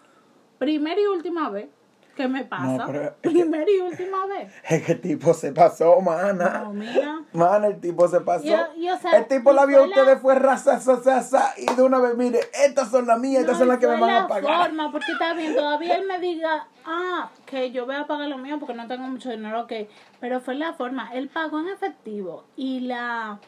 Primera 0.58 1.00
y 1.00 1.06
última 1.06 1.50
vez 1.50 1.70
que 2.16 2.28
me 2.28 2.44
pasa. 2.46 2.86
que- 2.86 3.30
Primera 3.30 3.66
y 3.70 3.80
última 3.80 4.26
vez. 4.26 4.54
Es 4.70 4.84
que 4.86 4.92
el 4.94 5.02
tipo 5.02 5.34
se 5.34 5.52
pasó, 5.54 6.00
mana. 6.02 6.62
No, 6.66 6.74
mira. 6.74 7.22
Mana, 7.34 7.68
el 7.68 7.80
tipo 7.80 8.08
se 8.08 8.20
pasó. 8.22 8.46
Y- 8.46 8.84
y, 8.86 8.90
o 8.90 8.98
sea, 8.98 9.12
el 9.18 9.28
tipo 9.28 9.54
la 9.54 9.66
vio 9.66 9.84
a 9.84 9.88
la- 9.88 9.88
ustedes, 9.88 10.20
fue 10.22 10.36
raza, 10.36 10.80
sa, 10.80 10.98
sa, 11.02 11.22
sa, 11.22 11.54
y 11.58 11.74
de 11.74 11.82
una 11.84 12.00
vez, 12.00 12.16
mire, 12.18 12.40
estas 12.66 12.90
son 12.92 13.08
las 13.08 13.20
mías, 13.20 13.42
estas 13.42 13.56
No, 13.56 13.60
son 13.60 13.68
las 13.70 13.78
que 13.80 13.88
me 13.88 14.00
van 14.00 14.10
a 14.10 14.22
la 14.22 14.28
pagar. 14.28 14.66
forma, 14.68 14.92
porque 14.92 15.12
está 15.14 15.34
bien, 15.34 15.56
todavía 15.56 15.96
él 15.96 16.06
me 16.08 16.20
diga, 16.20 16.68
ah, 16.86 17.30
que 17.46 17.72
yo 17.72 17.86
voy 17.86 17.96
a 17.96 18.06
pagar 18.08 18.28
lo 18.28 18.38
mío 18.38 18.58
porque 18.60 18.74
no 18.74 18.88
tengo 18.88 19.08
mucho 19.08 19.30
dinero, 19.30 19.62
ok. 19.62 19.74
Pero 20.20 20.42
fue 20.42 20.56
la 20.56 20.74
forma, 20.74 21.10
él 21.14 21.30
pagó 21.30 21.60
en 21.60 21.70
efectivo 21.70 22.46
y 22.56 22.82
la, 22.82 23.40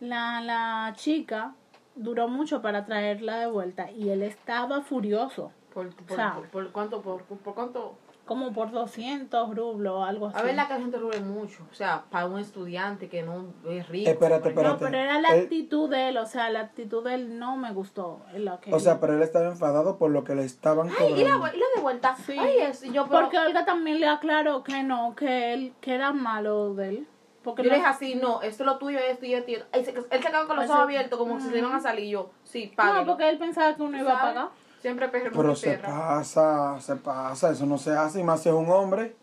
la, 0.00 0.40
la 0.40 0.92
chica 0.96 1.54
duró 1.94 2.28
mucho 2.28 2.62
para 2.62 2.84
traerla 2.86 3.38
de 3.38 3.46
vuelta 3.46 3.90
y 3.90 4.10
él 4.10 4.22
estaba 4.22 4.82
furioso, 4.82 5.52
Por, 5.74 5.94
por, 5.94 6.12
O 6.12 6.14
sea, 6.16 6.34
por, 6.34 6.48
por 6.48 6.70
cuánto, 6.72 7.02
por, 7.02 7.22
por 7.24 7.54
cuánto... 7.54 7.96
como 8.24 8.52
por 8.52 8.70
200 8.70 9.54
rublos, 9.56 10.06
algo 10.08 10.28
así. 10.28 10.38
A 10.38 10.42
ver, 10.42 10.54
la 10.54 10.66
que 10.68 10.74
la 10.74 10.80
gente 10.80 10.96
rube 10.96 11.20
mucho. 11.20 11.66
O 11.70 11.74
sea, 11.74 12.04
para 12.10 12.26
un 12.26 12.38
estudiante 12.38 13.08
que 13.08 13.22
no 13.22 13.46
es 13.68 13.88
rico. 13.88 14.08
Espérate, 14.10 14.50
por 14.50 14.62
ejemplo. 14.62 14.62
No, 14.62 14.74
espérate. 14.74 14.90
pero 14.96 15.02
era 15.02 15.20
la 15.20 15.28
Él- 15.36 15.42
actitud 15.42 15.90
de 15.90 16.08
él, 16.08 16.16
o 16.18 16.26
sea, 16.26 16.48
la 16.50 16.60
actitud 16.60 17.04
de 17.04 17.14
él 17.14 17.38
no 17.38 17.56
me 17.56 17.72
gustó. 17.72 18.20
en 18.32 18.44
lo 18.44 18.60
que 18.60 18.72
O 18.72 18.78
sea, 18.78 19.00
pero 19.00 19.14
él 19.14 19.22
estaba 19.22 19.46
enfadado 19.46 19.98
por 19.98 20.10
lo 20.10 20.22
que 20.24 20.34
le 20.34 20.44
estaban 20.44 20.88
Ay, 20.88 21.14
y 21.20 21.24
la, 21.24 21.34
cobrando. 21.34 21.56
y 21.56 21.60
la 21.60 21.66
de 21.76 21.82
vuelta. 21.82 22.16
Sí. 22.16 22.36
Ay, 22.38 22.58
es, 22.60 22.82
yo, 22.82 23.06
pero, 23.08 23.22
Porque 23.22 23.38
Olga 23.38 23.64
también 23.64 24.00
le 24.00 24.06
aclaró 24.06 24.62
que 24.62 24.82
no, 24.82 25.14
que 25.16 25.52
él, 25.52 25.74
que 25.80 25.94
era 25.94 26.12
malo 26.12 26.74
de 26.74 26.88
él. 26.90 27.08
Porque 27.42 27.64
yo 27.64 27.70
le 27.70 27.78
no- 27.78 27.82
dije 27.82 27.88
así, 27.90 28.14
no, 28.14 28.40
esto 28.40 28.62
es 28.62 28.66
lo 28.66 28.78
tuyo, 28.78 29.00
esto 29.00 29.26
y 29.26 29.34
esto 29.34 29.50
y 29.50 29.54
esto. 29.54 29.66
Él 29.72 29.84
se, 29.84 29.90
él 29.90 30.06
se 30.08 30.30
quedó 30.30 30.46
con 30.46 30.54
los 30.54 30.64
Eso- 30.66 30.74
ojos 30.74 30.84
abiertos 30.84 31.18
como 31.18 31.40
si 31.40 31.48
se 31.50 31.58
iban 31.58 31.72
a 31.74 31.80
salir. 31.80 32.08
Yo, 32.08 32.30
sí, 32.44 32.72
páguelo. 32.76 33.00
No, 33.00 33.06
porque 33.08 33.28
él 33.28 33.36
pensaba 33.38 33.74
que 33.74 33.82
uno 33.82 33.98
iba 33.98 34.12
a 34.16 34.20
pagar. 34.22 34.48
Siempre 34.82 35.08
perro 35.08 35.30
Pero 35.34 35.54
se 35.56 35.70
perra. 35.78 35.88
pasa, 35.88 36.80
se 36.80 36.96
pasa, 36.96 37.50
eso 37.50 37.64
no 37.66 37.78
se 37.78 37.92
hace, 37.96 38.20
y 38.20 38.24
más 38.24 38.42
si 38.42 38.48
es 38.48 38.54
un 38.54 38.68
hombre. 38.70 39.14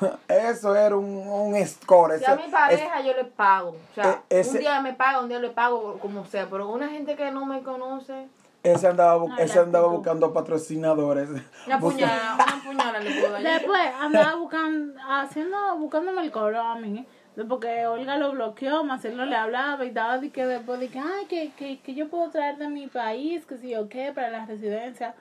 Eso 0.28 0.74
era 0.74 0.96
un, 0.96 1.04
un 1.28 1.66
score. 1.66 2.18
Si 2.18 2.24
ese- 2.24 2.32
a 2.32 2.34
mi 2.36 2.48
pareja 2.50 3.00
yo 3.00 3.12
le 3.14 3.24
pago. 3.26 3.68
O 3.70 3.94
sea, 3.94 4.22
E- 4.28 4.40
ese- 4.40 4.50
un 4.50 4.58
día 4.58 4.80
me 4.80 4.92
paga, 4.94 5.20
un 5.20 5.28
día 5.28 5.38
le 5.38 5.50
pago, 5.50 5.98
como 6.00 6.24
sea. 6.26 6.48
Pero 6.50 6.68
una 6.68 6.88
gente 6.88 7.14
que 7.14 7.30
no 7.30 7.46
me 7.46 7.62
conoce, 7.62 8.26
ese 8.64 8.88
andaba, 8.88 9.24
No, 9.24 9.38
ese 9.38 9.60
andaba 9.60 9.86
buscando 9.86 10.32
patrocinadores. 10.32 11.28
una 11.66 11.78
puñalada, 11.78 12.34
una 12.44 12.64
puñalada 12.64 12.98
le 13.00 13.20
puedo 13.20 13.32
dar. 13.34 13.42
Después 13.42 13.80
andaba 14.00 14.34
buscando, 14.34 15.00
haciendo, 15.08 15.76
buscándome 15.76 16.22
el 16.22 16.32
coro 16.32 16.60
a 16.60 16.74
mí. 16.76 17.06
Porque 17.48 17.86
Olga 17.86 18.16
lo 18.16 18.32
bloqueó, 18.32 18.84
Marcelo 18.84 19.24
le 19.26 19.34
hablaba 19.34 19.84
y 19.84 19.90
daba 19.90 20.18
de 20.18 20.30
que 20.30 20.46
después 20.46 20.78
de 20.78 20.88
que, 20.88 21.00
ay, 21.00 21.26
que, 21.28 21.52
que, 21.56 21.80
que 21.80 21.94
yo 21.94 22.08
puedo 22.08 22.30
traer 22.30 22.58
de 22.58 22.68
mi 22.68 22.86
país, 22.86 23.44
que 23.44 23.58
si 23.58 23.70
yo 23.70 23.88
qué, 23.88 24.12
para 24.12 24.30
la 24.30 24.46
residencia. 24.46 25.14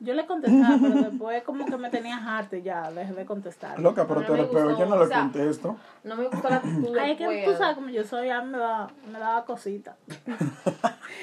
Yo 0.00 0.14
le 0.14 0.26
contestaba, 0.26 0.76
pero 0.80 0.94
después 1.10 1.42
como 1.42 1.66
que 1.66 1.76
me 1.76 1.90
tenía 1.90 2.16
harta 2.16 2.56
ya, 2.58 2.90
dejé 2.90 3.14
de 3.14 3.26
contestar. 3.26 3.78
Loca, 3.80 4.06
pero 4.06 4.20
No 4.20 4.28
me 4.28 4.44
peor, 4.44 4.46
gustó, 4.48 4.78
yo 4.78 4.86
no 4.86 4.94
o 4.94 5.00
le 5.00 5.06
sea, 5.06 5.20
contesto. 5.20 5.76
No 6.04 6.16
me 6.16 6.28
gustó 6.28 6.48
la 6.50 6.56
actitud 6.56 6.96
Ay, 6.96 7.12
es 7.12 7.18
que 7.18 7.44
tú 7.44 7.56
sabes 7.56 7.74
como 7.76 7.88
yo 7.88 8.04
soy, 8.04 8.28
ya 8.28 8.42
me 8.42 8.58
daba, 8.58 8.90
me 9.10 9.18
daba 9.18 9.44
cosita. 9.44 9.96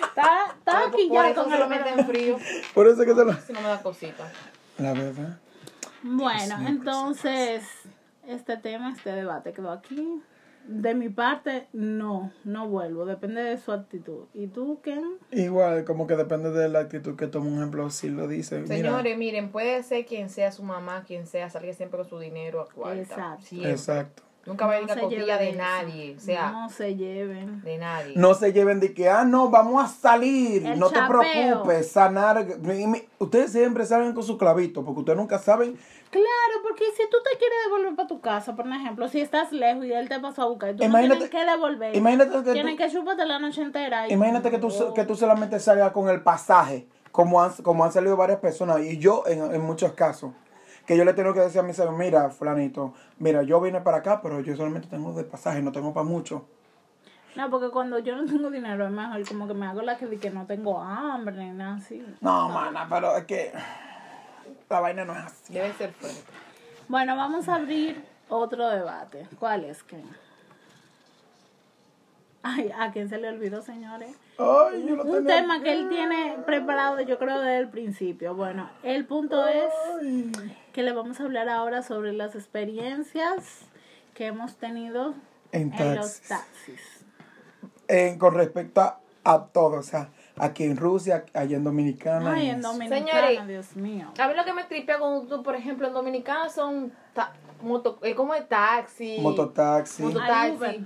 Estaba, 0.07 0.87
aquí 0.87 1.07
por 1.07 1.13
ya 1.13 1.29
eso 1.29 1.41
con 1.41 1.49
se 1.51 1.55
el 1.55 1.61
lo 1.61 1.69
meten 1.69 1.99
en 1.99 2.05
frío. 2.05 2.37
Por 2.73 2.87
eso 2.87 3.05
que 3.05 3.13
se 3.13 3.25
lo... 3.25 3.33
Si 3.33 3.53
no 3.53 3.61
me 3.61 3.67
da 3.67 3.81
cosita. 3.81 4.23
La 4.77 4.93
verdad. 4.93 5.37
Bueno, 6.03 6.67
entonces, 6.67 7.63
este 8.27 8.57
tema, 8.57 8.91
este 8.91 9.11
debate 9.11 9.53
quedó 9.53 9.71
aquí. 9.71 10.21
De 10.67 10.95
mi 10.95 11.09
parte, 11.09 11.67
no, 11.73 12.31
no 12.43 12.67
vuelvo. 12.67 13.05
Depende 13.05 13.43
de 13.43 13.57
su 13.57 13.71
actitud. 13.71 14.25
¿Y 14.33 14.47
tú, 14.47 14.81
Ken? 14.81 15.03
Igual, 15.31 15.85
como 15.85 16.07
que 16.07 16.15
depende 16.15 16.49
de 16.49 16.69
la 16.69 16.79
actitud 16.79 17.15
que 17.15 17.27
toma 17.27 17.47
un 17.47 17.57
ejemplo, 17.57 17.87
si 17.91 18.09
lo 18.09 18.27
dice. 18.27 18.61
mira, 18.61 18.75
Señores, 18.75 19.15
miren, 19.15 19.51
puede 19.51 19.83
ser 19.83 20.05
quien 20.07 20.29
sea 20.29 20.51
su 20.51 20.63
mamá, 20.63 21.03
quien 21.05 21.27
sea, 21.27 21.51
salga 21.51 21.71
siempre 21.73 21.99
con 21.99 22.09
su 22.09 22.17
dinero 22.17 22.61
a 22.61 22.67
cuarta. 22.67 22.99
Exacto. 22.99 23.45
Siempre. 23.45 23.71
Exacto. 23.71 24.23
Nunca 24.45 24.67
va 24.67 24.73
a 24.73 24.79
ir 24.81 24.85
No 24.85 24.91
a 24.91 24.95
se 24.95 25.01
costilla 25.01 25.37
de 25.39 25.49
eso. 25.49 25.57
nadie. 25.57 26.15
O 26.15 26.19
sea, 26.19 26.51
No 26.51 26.69
se 26.69 26.95
lleven. 26.95 27.61
de 27.63 27.77
nadie. 27.79 28.13
No 28.15 28.33
se 28.35 28.53
lleven 28.53 28.79
de 28.79 28.93
que, 28.93 29.09
ah, 29.09 29.23
no, 29.25 29.49
vamos 29.49 29.83
a 29.83 29.87
salir. 29.87 30.65
El 30.65 30.77
no 30.79 30.89
te 30.89 30.99
preocupes, 31.07 31.91
sanar. 31.91 32.45
Ustedes 33.17 33.51
siempre 33.51 33.85
salen 33.85 34.13
con 34.13 34.23
su 34.23 34.37
clavito, 34.37 34.83
porque 34.85 34.99
ustedes 34.99 35.17
nunca 35.17 35.39
saben. 35.39 35.75
Claro, 36.11 36.61
porque 36.63 36.83
si 36.95 37.03
tú 37.09 37.17
te 37.23 37.37
quieres 37.37 37.57
devolver 37.65 37.95
para 37.95 38.07
tu 38.07 38.21
casa, 38.21 38.55
por 38.55 38.67
ejemplo, 38.67 39.07
si 39.09 39.19
estás 39.19 39.51
lejos 39.51 39.83
y 39.85 39.91
él 39.91 40.07
te 40.07 40.19
pasó 40.19 40.43
a 40.43 40.45
buscar, 40.45 40.75
y 40.75 40.77
tú 40.77 40.83
Imagínate- 40.83 41.07
no 41.23 41.29
tienes 41.29 41.45
que 41.45 41.51
devolver. 41.51 41.95
imagínate 41.95 42.43
que 42.43 42.53
Tienes 42.53 42.71
tú- 42.73 42.77
que 42.83 42.89
chuparte 42.91 43.25
la 43.25 43.39
noche 43.39 43.61
entera. 43.63 44.07
y- 44.07 44.13
Imagínate 44.13 44.51
que 44.51 44.59
tú, 44.59 44.69
que 44.93 45.03
tú 45.05 45.15
solamente 45.15 45.59
salgas 45.59 45.91
con 45.91 46.07
el 46.07 46.21
pasaje, 46.21 46.87
como 47.11 47.41
han, 47.41 47.51
como 47.63 47.83
han 47.83 47.91
salido 47.91 48.15
varias 48.15 48.39
personas, 48.39 48.79
y 48.81 48.97
yo 48.99 49.23
en, 49.25 49.53
en 49.55 49.61
muchos 49.61 49.93
casos, 49.93 50.31
que 50.85 50.97
yo 50.97 51.05
le 51.05 51.13
tengo 51.13 51.33
que 51.33 51.39
decir 51.39 51.59
a 51.59 51.63
mis 51.63 51.79
amigos, 51.79 51.97
mira, 51.97 52.29
fulanito, 52.29 52.93
mira, 53.19 53.43
yo 53.43 53.59
vine 53.59 53.81
para 53.81 53.97
acá, 53.97 54.21
pero 54.21 54.39
yo 54.41 54.55
solamente 54.55 54.87
tengo 54.87 55.13
de 55.13 55.23
pasaje, 55.23 55.61
no 55.61 55.71
tengo 55.71 55.93
para 55.93 56.05
mucho. 56.05 56.45
No, 57.35 57.49
porque 57.49 57.69
cuando 57.69 57.99
yo 57.99 58.15
no 58.15 58.25
tengo 58.25 58.49
dinero 58.49 58.85
es 58.85 58.91
mejor 58.91 59.27
como 59.27 59.47
que 59.47 59.53
me 59.53 59.65
hago 59.65 59.81
la 59.81 59.97
que, 59.97 60.05
de 60.05 60.17
que 60.17 60.29
no 60.29 60.45
tengo 60.45 60.79
hambre 60.79 61.35
ni 61.35 61.51
nada 61.51 61.75
así. 61.75 62.05
No, 62.21 62.49
mana, 62.49 62.87
pero 62.89 63.17
es 63.17 63.25
que 63.25 63.51
la 64.69 64.79
vaina 64.79 65.03
no 65.03 65.13
es 65.13 65.25
así. 65.25 65.53
Debe 65.53 65.73
ser 65.73 65.91
fuerte. 65.91 66.21
Bueno, 66.87 67.17
vamos 67.17 67.49
a 67.49 67.55
abrir 67.55 68.05
otro 68.29 68.69
debate. 68.69 69.27
¿Cuál 69.37 69.65
es, 69.65 69.83
Ken? 69.83 70.05
Ay, 72.47 72.71
¿a 72.77 72.91
quién 72.91 73.09
se 73.09 73.17
le 73.17 73.27
olvidó, 73.29 73.63
señores? 73.63 74.11
Ay, 74.37 74.85
yo 74.87 74.95
lo 74.97 75.03
Un 75.03 75.25
tenía- 75.25 75.41
tema 75.41 75.63
que 75.63 75.73
él 75.73 75.89
tiene 75.89 76.37
preparado, 76.45 77.01
yo 77.01 77.17
creo, 77.17 77.39
desde 77.39 77.57
el 77.57 77.69
principio. 77.69 78.35
Bueno, 78.35 78.69
el 78.83 79.05
punto 79.05 79.47
es 79.47 79.73
que 80.71 80.83
le 80.83 80.91
vamos 80.91 81.19
a 81.19 81.23
hablar 81.23 81.49
ahora 81.49 81.81
sobre 81.81 82.13
las 82.13 82.35
experiencias 82.35 83.61
que 84.13 84.27
hemos 84.27 84.57
tenido 84.57 85.15
En 85.51 85.73
en 85.73 85.95
los 85.95 86.21
taxis. 86.21 86.79
En- 87.87 88.19
con 88.19 88.35
respecto 88.35 88.79
a, 88.81 88.99
a 89.23 89.45
todo, 89.45 89.77
o 89.79 89.83
sea, 89.83 90.09
aquí 90.37 90.65
en 90.65 90.77
Rusia, 90.77 91.25
allá 91.33 91.57
en 91.57 91.63
Dominicana. 91.63 92.31
Ay, 92.33 92.49
en. 92.49 92.61
Dominicana, 92.61 92.99
Señores, 93.27 93.47
Dios 93.47 93.75
mío. 93.75 94.11
A 94.19 94.27
mí 94.27 94.35
lo 94.35 94.45
que 94.45 94.53
me 94.53 94.65
tripea 94.65 94.99
con 94.99 95.27
tú, 95.27 95.41
por 95.41 95.55
ejemplo, 95.55 95.87
en 95.87 95.93
Dominicana 95.95 96.47
son 96.49 96.93
moto, 97.63 97.97
eh, 98.03 98.13
como 98.13 98.35
el 98.35 98.45
taxi. 98.45 99.17
Mototaxi. 99.19 100.03
Mototaxi. 100.03 100.85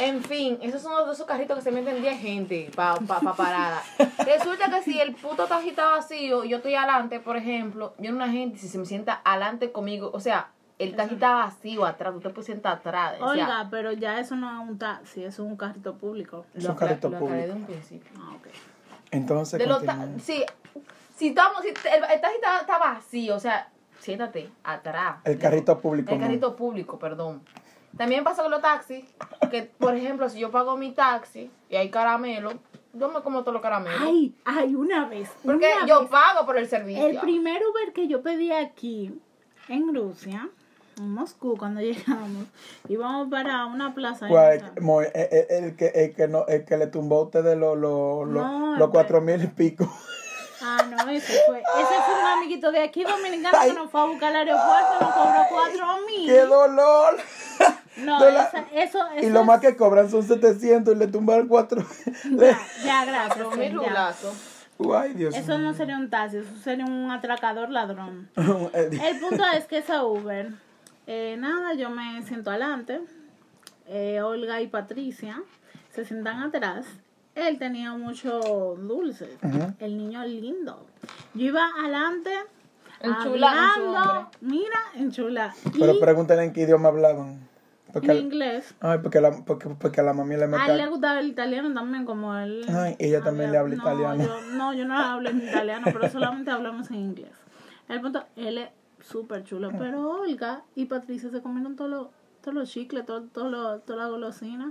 En 0.00 0.22
fin, 0.24 0.58
esos 0.60 0.82
son 0.82 0.92
los 0.92 1.06
de 1.06 1.12
esos 1.12 1.26
carritos 1.26 1.56
que 1.56 1.62
se 1.62 1.70
meten 1.70 2.02
10 2.02 2.20
gente 2.20 2.70
para 2.74 2.96
pa, 2.96 3.20
pa 3.20 3.34
parada. 3.34 3.82
Resulta 4.26 4.68
que 4.70 4.82
si 4.82 5.00
el 5.00 5.14
puto 5.14 5.46
taxi 5.46 5.68
está 5.70 5.90
vacío 5.90 6.44
y 6.44 6.48
yo 6.48 6.56
estoy 6.56 6.74
adelante, 6.74 7.20
por 7.20 7.36
ejemplo, 7.36 7.94
yo 7.98 8.10
una 8.12 8.28
gente, 8.28 8.58
si 8.58 8.68
se 8.68 8.78
me 8.78 8.86
sienta 8.86 9.20
adelante 9.24 9.70
conmigo, 9.70 10.10
o 10.12 10.18
sea, 10.20 10.48
el 10.80 10.96
taxi 10.96 11.14
está 11.14 11.34
vacío 11.34 11.84
atrás, 11.86 12.12
tú 12.14 12.20
te 12.20 12.30
puedes 12.30 12.46
sentar 12.46 12.78
atrás. 12.78 13.14
O 13.20 13.32
sea, 13.34 13.44
Oiga, 13.44 13.68
pero 13.70 13.92
ya 13.92 14.18
eso 14.18 14.34
no 14.34 14.50
es 14.62 14.68
un 14.68 14.78
taxi, 14.78 15.22
eso 15.24 15.44
es 15.44 15.48
un 15.48 15.56
carrito 15.56 15.94
público. 15.94 16.44
Es 16.54 16.64
un 16.64 16.70
lo, 16.70 16.76
carrito 16.76 17.08
lo 17.08 17.16
aclaré 17.18 17.46
de 17.46 17.52
público. 17.52 17.58
un 17.60 17.66
principio. 17.66 18.10
Ah, 18.18 18.32
ok. 18.36 18.48
Entonces, 19.12 19.58
De 19.60 19.66
los 19.66 19.84
ta- 19.84 19.94
continúa. 19.96 20.18
sí, 20.20 20.44
si 21.16 21.28
estamos, 21.28 21.62
si 21.62 21.68
el, 21.68 22.02
el 22.10 22.20
taxi 22.20 22.34
está, 22.34 22.58
está 22.58 22.78
vacío, 22.78 23.36
o 23.36 23.40
sea, 23.40 23.68
siéntate 24.00 24.50
atrás. 24.64 25.18
el 25.24 25.38
carrito 25.38 25.78
público. 25.80 26.10
El 26.12 26.18
no. 26.18 26.24
carrito 26.26 26.56
público, 26.56 26.98
perdón. 26.98 27.42
También 27.96 28.24
pasa 28.24 28.42
con 28.42 28.50
los 28.50 28.60
taxis, 28.60 29.04
que 29.50 29.62
por 29.78 29.94
ejemplo, 29.94 30.28
si 30.28 30.38
yo 30.40 30.50
pago 30.50 30.76
mi 30.76 30.90
taxi 30.92 31.50
y 31.68 31.76
hay 31.76 31.90
caramelo, 31.90 32.52
yo 32.92 33.08
me 33.08 33.20
como 33.22 33.40
todos 33.42 33.52
los 33.54 33.62
caramelos. 33.62 34.00
Ay, 34.02 34.34
ay, 34.44 34.74
una 34.74 35.06
vez. 35.08 35.30
porque 35.44 35.72
una 35.76 35.86
yo 35.86 36.00
vez, 36.02 36.10
pago 36.10 36.44
por 36.46 36.58
el 36.58 36.68
servicio. 36.68 37.06
El 37.06 37.18
primer 37.20 37.62
Uber 37.66 37.92
que 37.92 38.08
yo 38.08 38.22
pedí 38.22 38.50
aquí, 38.52 39.12
en 39.68 39.94
Rusia, 39.94 40.48
en 40.96 41.12
Moscú, 41.14 41.56
cuando 41.56 41.80
llegamos, 41.82 42.46
íbamos 42.88 43.28
para 43.30 43.66
una 43.66 43.94
plaza. 43.94 44.26
Mo- 44.80 45.00
el, 45.00 45.10
el- 45.14 45.64
el 45.64 45.76
que, 45.76 45.86
el, 45.94 46.14
que 46.14 46.26
no, 46.28 46.46
el 46.46 46.64
que 46.64 46.76
le 46.76 46.86
tumbó 46.88 47.18
a 47.20 47.22
usted 47.24 47.44
de 47.44 47.56
los 47.56 47.76
lo, 47.78 48.24
lo- 48.24 48.42
No, 48.42 48.76
los 48.76 48.86
el 48.88 48.90
cuatro 48.90 49.20
mil 49.20 49.42
y 49.42 49.46
pico. 49.48 49.88
Ah, 50.66 50.78
no, 50.88 51.10
ese 51.10 51.40
fue. 51.46 51.58
Ese 51.58 51.94
fue 52.06 52.14
un 52.20 52.26
amiguito 52.38 52.72
de 52.72 52.82
aquí 52.82 53.04
dominicano 53.04 53.58
que 53.66 53.72
nos 53.74 53.90
fue 53.90 54.00
a 54.00 54.04
buscar 54.04 54.30
al 54.34 54.48
aeropuerto, 54.48 54.92
nos 55.00 55.14
cobró 55.14 55.40
cuatro 55.50 55.86
mil. 56.06 56.26
¡Qué 56.26 56.40
dolor! 56.42 57.16
No, 57.98 58.26
esa- 58.26 58.64
eso, 58.72 58.98
eso 59.16 59.26
Y 59.26 59.30
lo 59.30 59.40
es- 59.40 59.46
más 59.46 59.60
que 59.60 59.76
cobran 59.76 60.10
son 60.10 60.22
700 60.22 60.94
y 60.94 60.98
le 60.98 61.06
tumbaron 61.06 61.46
cuatro. 61.48 61.84
Ya, 62.30 62.58
ya, 62.84 63.04
gracias. 63.04 63.46
Ay, 64.96 65.12
Dios 65.14 65.34
Eso 65.36 65.56
no 65.58 65.72
sería 65.72 65.96
un 65.96 66.10
taxi, 66.10 66.38
eso 66.38 66.56
sería 66.62 66.84
un 66.84 67.10
atracador 67.10 67.70
ladrón. 67.70 68.28
El 68.74 69.20
punto 69.20 69.44
es 69.56 69.66
que 69.66 69.78
esa 69.78 70.04
Uber, 70.04 70.50
eh, 71.06 71.36
nada, 71.38 71.74
yo 71.74 71.90
me 71.90 72.20
siento 72.26 72.50
adelante, 72.50 73.00
eh, 73.86 74.20
Olga 74.22 74.60
y 74.60 74.66
Patricia 74.66 75.40
se 75.94 76.04
sientan 76.04 76.42
atrás. 76.42 76.86
Él 77.36 77.58
tenía 77.58 77.92
mucho 77.92 78.76
dulce, 78.78 79.28
el 79.78 79.96
niño 79.96 80.24
lindo. 80.24 80.86
Yo 81.34 81.46
iba 81.46 81.68
adelante, 81.80 82.30
Enchulado 83.00 83.58
en 83.58 83.74
su 83.74 83.80
hablando, 83.96 84.10
hombre. 84.20 84.38
mira, 84.40 84.78
enchula. 84.96 85.54
Y 85.72 85.78
Pero 85.80 85.98
pregúntenle 86.00 86.44
en 86.44 86.52
qué 86.52 86.62
idioma 86.62 86.88
hablaban. 86.88 87.48
Porque, 87.94 88.06
en 88.10 88.10
al- 88.18 88.22
inglés. 88.24 88.74
ay, 88.80 88.98
porque, 89.02 89.20
la, 89.22 89.30
porque, 89.46 89.68
porque 89.70 90.00
a 90.00 90.04
la 90.04 90.12
mami 90.12 90.36
le 90.36 90.44
A 90.44 90.66
él 90.66 90.76
le 90.76 90.86
gustaba 90.88 91.20
el 91.20 91.28
italiano 91.28 91.72
también, 91.72 92.04
como 92.04 92.36
él. 92.36 92.66
Ay, 92.68 92.96
ella 92.98 93.22
también 93.22 93.50
le 93.52 93.56
habla 93.58 93.76
no, 93.76 93.82
italiano. 93.82 94.24
Yo, 94.26 94.40
no, 94.56 94.74
yo 94.74 94.84
no 94.84 94.98
hablo 94.98 95.30
en 95.30 95.38
italiano, 95.48 95.86
pero 95.92 96.10
solamente 96.10 96.50
hablamos 96.50 96.90
en 96.90 96.96
inglés. 96.96 97.32
El 97.88 98.00
punto, 98.02 98.24
él 98.36 98.58
es 98.58 98.68
súper 99.00 99.44
chulo, 99.44 99.70
pero 99.78 100.10
Olga 100.22 100.62
y 100.74 100.84
Patricia 100.86 101.30
se 101.30 101.40
comieron 101.40 101.76
todos 101.76 101.90
los 101.90 102.08
todos 102.42 102.54
los 102.56 102.70
chicles, 102.70 103.06
todo, 103.06 103.22
todo 103.22 103.48
lo- 103.48 103.78
toda 103.80 104.04
la 104.04 104.08
golosina. 104.10 104.70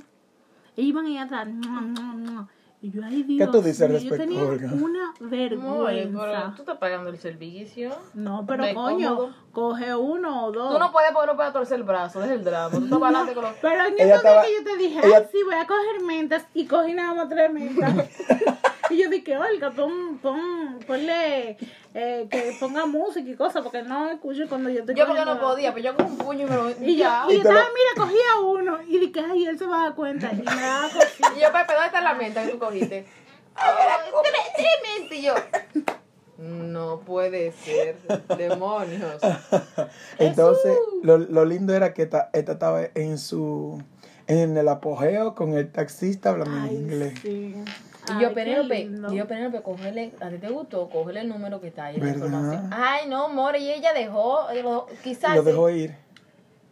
E 0.78 0.82
iban 0.84 1.06
ahí 1.08 1.18
atrás. 1.18 1.48
mua, 1.48 1.82
mua, 1.82 2.04
mua. 2.14 2.48
Y 2.84 2.92
yo, 2.92 3.02
ay 3.06 3.24
Dios. 3.24 3.50
tú 3.50 3.62
dices 3.62 3.82
al 3.84 3.92
mío, 3.92 4.00
yo 4.02 4.10
respecto, 4.10 4.24
tenía 4.26 4.44
Olga? 4.44 4.72
una 4.84 5.14
Muy, 5.22 5.30
pero 5.30 5.62
vergüenza. 5.62 6.54
tú 6.54 6.62
estás 6.64 6.78
pagando 6.80 7.10
el 7.12 7.18
servicio. 7.18 7.92
No, 8.14 8.44
pero 8.46 8.66
coño, 8.74 9.16
cómodo. 9.16 9.36
coge 9.54 9.96
uno 9.96 10.48
o 10.48 10.52
dos. 10.52 10.74
Tú 10.74 10.80
no 10.80 10.92
puedes 10.92 11.12
porque 11.14 11.28
no 11.28 11.36
puedes 11.38 11.54
torcer 11.54 11.78
el 11.80 11.84
brazo, 11.84 12.20
deja 12.20 12.34
el 12.34 12.44
drama. 12.44 12.72
Tú 12.78 12.84
estás 12.84 13.00
para 13.00 13.06
adelante 13.20 13.34
con 13.36 13.44
los... 13.46 13.54
Pero 13.62 13.86
en 13.86 13.94
Ella 13.94 14.16
esos 14.18 14.24
días 14.24 14.46
que 14.46 14.54
yo 14.54 14.64
te 14.66 14.78
dije, 14.78 15.00
ella- 15.08 15.18
ay, 15.20 15.26
sí, 15.32 15.38
voy 15.46 15.56
a 15.56 15.66
coger 15.66 16.02
mentas, 16.06 16.46
y 16.54 16.66
cogí 16.68 16.94
nada 16.94 17.14
más 17.16 17.30
tres 17.30 17.54
mentas. 17.54 17.94
y 18.94 19.04
yo 19.04 19.10
dije, 19.10 19.38
Olga, 19.38 19.72
pon, 19.72 20.18
pon, 20.20 20.80
ponle, 20.88 21.58
eh, 21.94 22.28
que 22.30 22.56
ponga 22.60 22.86
música 22.86 23.30
y 23.30 23.36
cosas, 23.36 23.62
porque 23.64 23.82
no 23.84 24.10
escucho 24.10 24.48
cuando 24.48 24.70
yo 24.70 24.82
estoy 24.82 24.96
Yo 24.96 25.06
porque 25.08 25.26
no 25.26 25.40
podía, 25.40 25.74
pero 25.74 25.84
yo 25.92 25.96
con 25.96 26.06
un 26.06 26.18
puño 26.18 26.46
y 26.48 26.50
me 26.50 26.56
lo... 26.56 26.70
Y 26.72 26.96
yo, 26.98 27.04
ya. 27.04 27.26
y 27.30 27.34
Y 27.36 27.38
te 27.42 27.44
lo- 27.44 27.50
estaba, 27.50 27.66
mira, 27.74 28.06
cogía 28.06 28.40
uno, 28.46 28.80
y 28.88 28.98
dije, 29.00 29.20
ay, 29.30 29.46
él 29.46 29.58
se 29.60 29.66
va 29.66 29.82
a 29.82 29.84
dar 29.86 29.96
cuenta, 29.96 30.32
y 30.32 30.38
me 30.38 30.44
daba 30.62 30.90
cosita. 30.90 31.32
Y 31.38 31.40
yo, 31.42 31.52
Pepe, 31.52 31.74
¿dónde 31.74 31.86
está 31.88 32.02
la 32.02 32.14
menta 32.14 32.44
que 32.46 32.52
tú 32.52 32.60
cogiste? 32.60 33.06
Ay, 33.56 33.72
tre- 34.24 34.56
Tremendo, 34.56 35.16
y 35.16 35.22
yo. 35.22 35.34
No 36.38 37.00
puede 37.02 37.52
ser. 37.52 37.96
Demonios. 38.38 39.22
Entonces, 40.18 40.78
lo, 41.04 41.18
lo 41.18 41.46
lindo 41.46 41.74
era 41.74 41.94
que 41.94 42.04
esta, 42.04 42.30
esta 42.34 42.54
estaba 42.54 42.82
en 42.96 43.18
su 43.18 43.82
en 44.26 44.56
el 44.58 44.68
apogeo 44.70 45.36
con 45.36 45.54
el 45.54 45.70
taxista 45.72 46.30
hablando 46.30 46.56
en 46.56 46.74
inglés. 46.74 47.14
sí. 47.22 47.56
Y 48.06 48.22
yo, 48.22 48.34
Penélope, 48.34 48.90
y 49.12 49.16
yo, 49.16 49.28
Penélope, 49.28 49.62
cógele, 49.62 50.14
¿a 50.20 50.30
ti 50.30 50.38
te 50.38 50.50
gustó? 50.50 50.90
Cógele 50.90 51.22
el 51.22 51.30
número 51.30 51.62
que 51.62 51.68
está 51.68 51.86
ahí 51.86 51.98
la. 51.98 52.68
Ay, 52.72 53.08
no, 53.08 53.30
more, 53.30 53.58
y 53.60 53.72
ella 53.72 53.94
dejó, 53.94 54.48
lo- 54.62 54.88
quizás. 55.04 55.36
Lo 55.36 55.44
dejó 55.44 55.70
ir. 55.70 55.96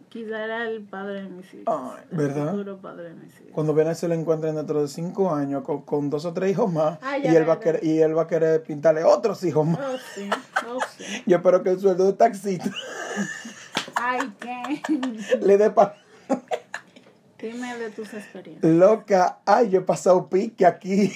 Quizá 0.09 0.43
era 0.43 0.67
el 0.67 0.81
padre 0.81 1.23
de 1.23 1.29
mis 1.29 1.53
hijos. 1.53 1.73
Ay, 1.73 2.03
El 2.11 2.17
¿verdad? 2.17 2.51
futuro 2.51 2.77
padre 2.79 3.03
de 3.05 3.13
mis 3.13 3.33
hijos. 3.35 3.51
Cuando 3.53 3.73
viene 3.73 3.95
se 3.95 4.09
lo 4.09 4.13
encuentren 4.13 4.55
dentro 4.55 4.81
de 4.81 4.89
cinco 4.89 5.33
años 5.33 5.63
con, 5.63 5.83
con 5.83 6.09
dos 6.09 6.25
o 6.25 6.33
tres 6.33 6.51
hijos 6.51 6.69
más 6.69 7.00
Ay, 7.01 7.21
y 7.21 7.31
ya 7.31 7.38
él 7.39 7.47
va 7.47 7.53
a 7.53 7.59
querer 7.61 7.81
y 7.81 8.00
él 8.01 8.17
va 8.17 8.23
a 8.23 8.27
querer 8.27 8.61
pintarle 8.61 9.05
otros 9.05 9.41
hijos 9.45 9.65
más. 9.65 9.79
Oh, 9.79 9.97
sí. 10.13 10.29
Oh, 10.67 10.79
sí. 10.97 11.23
Yo 11.25 11.38
espero 11.38 11.63
que 11.63 11.69
el 11.69 11.79
sueldo 11.79 12.07
de 12.07 12.11
taxista 12.13 12.69
Ay, 13.95 14.19
qué. 14.41 14.81
le 15.41 15.57
dé 15.57 15.69
para 15.69 15.95
Dime 17.41 17.77
de 17.77 17.89
tus 17.89 18.13
experiencias. 18.13 18.71
loca. 18.74 19.39
Ay, 19.45 19.69
yo 19.69 19.79
he 19.79 19.83
pasado 19.83 20.29
pique 20.29 20.65
aquí. 20.65 21.12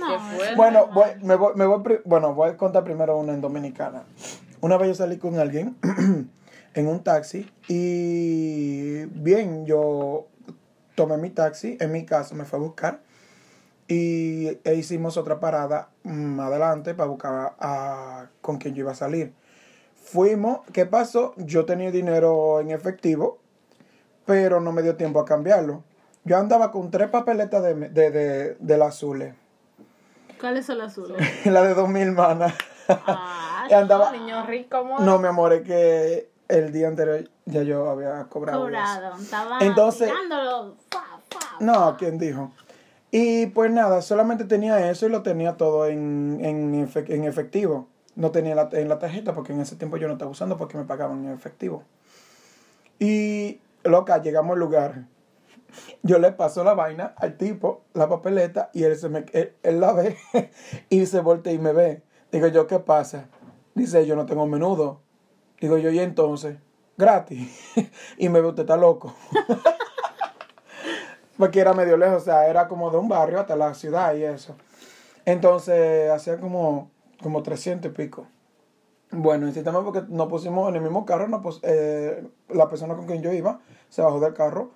No, 0.00 0.18
Bueno, 0.56 0.86
no. 0.88 0.92
voy, 0.92 1.08
me 1.22 1.34
voy, 1.36 1.54
me 1.56 1.66
voy, 1.66 2.00
bueno, 2.04 2.34
voy 2.34 2.50
a 2.50 2.56
contar 2.56 2.84
primero 2.84 3.16
una 3.18 3.32
en 3.32 3.40
Dominicana. 3.40 4.04
Una 4.60 4.76
vez 4.76 4.88
yo 4.88 4.94
salí 4.94 5.18
con 5.18 5.38
alguien 5.38 5.76
en 6.74 6.88
un 6.88 7.02
taxi 7.02 7.50
y 7.68 9.04
bien, 9.06 9.66
yo 9.66 10.26
tomé 10.94 11.16
mi 11.18 11.30
taxi 11.30 11.76
en 11.80 11.92
mi 11.92 12.04
casa, 12.04 12.34
me 12.34 12.44
fue 12.44 12.58
a 12.58 12.62
buscar 12.62 13.00
y 13.88 14.58
e 14.64 14.74
hicimos 14.74 15.16
otra 15.16 15.38
parada 15.38 15.90
mm, 16.02 16.40
adelante 16.40 16.94
para 16.94 17.08
buscar 17.08 17.32
a, 17.34 17.54
a- 17.60 18.30
con 18.40 18.58
quien 18.58 18.74
yo 18.74 18.80
iba 18.80 18.92
a 18.92 18.96
salir. 18.96 19.32
Fuimos, 19.94 20.60
¿qué 20.72 20.86
pasó? 20.86 21.34
Yo 21.36 21.64
tenía 21.64 21.90
dinero 21.90 22.60
en 22.60 22.70
efectivo, 22.70 23.38
pero 24.26 24.60
no 24.60 24.72
me 24.72 24.82
dio 24.82 24.96
tiempo 24.96 25.20
a 25.20 25.24
cambiarlo. 25.24 25.82
Yo 26.24 26.36
andaba 26.36 26.72
con 26.72 26.90
tres 26.90 27.08
papeletas 27.08 27.62
de, 27.62 27.74
de, 27.74 28.10
de, 28.10 28.54
del 28.58 28.82
azules. 28.82 29.34
¿Cuáles 30.40 30.66
son 30.66 30.78
las 30.78 30.92
azules? 30.92 31.16
La 31.46 31.62
de 31.62 31.72
2000 31.74 32.12
manas. 32.12 32.52
Ah, 32.88 33.66
andaba. 33.72 34.10
Niño 34.12 34.44
rico, 34.46 34.84
more. 34.84 35.04
No, 35.04 35.18
mi 35.18 35.28
amor, 35.28 35.52
es 35.52 35.62
que 35.62 36.28
el 36.48 36.72
día 36.72 36.88
anterior 36.88 37.28
ya 37.46 37.62
yo 37.62 37.88
había 37.88 38.24
cobrado. 38.24 38.60
cobrado. 38.60 39.16
Estaba 39.16 39.58
Entonces-. 39.60 40.10
Fa, 40.90 40.98
fa. 41.30 41.56
No, 41.60 41.96
¿quién 41.96 42.18
dijo? 42.18 42.50
Y 43.12 43.46
pues 43.46 43.70
nada, 43.70 44.02
solamente 44.02 44.44
tenía 44.44 44.90
eso 44.90 45.06
y 45.06 45.08
lo 45.10 45.22
tenía 45.22 45.56
todo 45.56 45.86
en, 45.86 46.38
en, 46.42 46.86
efe- 46.86 47.08
en 47.08 47.24
efectivo. 47.24 47.86
No 48.16 48.30
tenía 48.30 48.54
la, 48.54 48.68
en 48.72 48.88
la 48.88 48.98
tarjeta 48.98 49.32
porque 49.32 49.52
en 49.52 49.60
ese 49.60 49.76
tiempo 49.76 49.96
yo 49.96 50.06
no 50.08 50.14
estaba 50.14 50.30
usando 50.30 50.56
porque 50.56 50.76
me 50.76 50.84
pagaban 50.84 51.24
en 51.24 51.32
efectivo. 51.32 51.82
Y 52.98 53.60
loca, 53.88 54.20
llegamos 54.20 54.54
al 54.54 54.60
lugar. 54.60 55.06
Yo 56.02 56.18
le 56.18 56.32
paso 56.32 56.64
la 56.64 56.74
vaina 56.74 57.14
al 57.16 57.36
tipo, 57.36 57.84
la 57.92 58.08
papeleta, 58.08 58.70
y 58.72 58.84
él, 58.84 58.96
se 58.96 59.08
me, 59.08 59.26
él, 59.32 59.80
la 59.80 59.92
ve 59.92 60.16
y 60.88 61.06
se 61.06 61.20
voltea 61.20 61.52
y 61.52 61.58
me 61.58 61.72
ve. 61.72 62.02
Digo 62.32 62.46
yo, 62.48 62.66
¿qué 62.66 62.78
pasa? 62.78 63.28
Dice, 63.74 64.06
yo 64.06 64.16
no 64.16 64.26
tengo 64.26 64.46
menudo. 64.46 65.00
Digo 65.60 65.78
yo, 65.78 65.90
¿y 65.90 65.98
entonces? 65.98 66.56
Gratis. 66.96 67.50
y 68.18 68.28
me 68.28 68.40
ve, 68.40 68.48
usted 68.48 68.62
está 68.62 68.76
loco. 68.76 69.14
Porque 71.36 71.60
era 71.60 71.74
medio 71.74 71.96
lejos, 71.96 72.22
o 72.22 72.24
sea, 72.24 72.48
era 72.48 72.66
como 72.66 72.90
de 72.90 72.96
un 72.96 73.08
barrio 73.08 73.40
hasta 73.40 73.56
la 73.56 73.74
ciudad 73.74 74.14
y 74.14 74.24
eso. 74.24 74.56
Entonces, 75.26 76.10
hacía 76.10 76.40
como, 76.40 76.90
como 77.22 77.42
300 77.42 77.90
y 77.90 77.94
pico. 77.94 78.26
Bueno, 79.10 79.46
insistamos 79.46 79.84
porque 79.84 80.02
nos 80.08 80.28
pusimos 80.28 80.68
en 80.68 80.76
el 80.76 80.82
mismo 80.82 81.06
carro, 81.06 81.28
nos 81.28 81.40
pus- 81.42 81.60
eh, 81.62 82.26
la 82.48 82.68
persona 82.68 82.94
con 82.94 83.06
quien 83.06 83.22
yo 83.22 83.32
iba 83.32 83.60
se 83.88 84.02
bajó 84.02 84.18
del 84.20 84.34
carro 84.34 84.70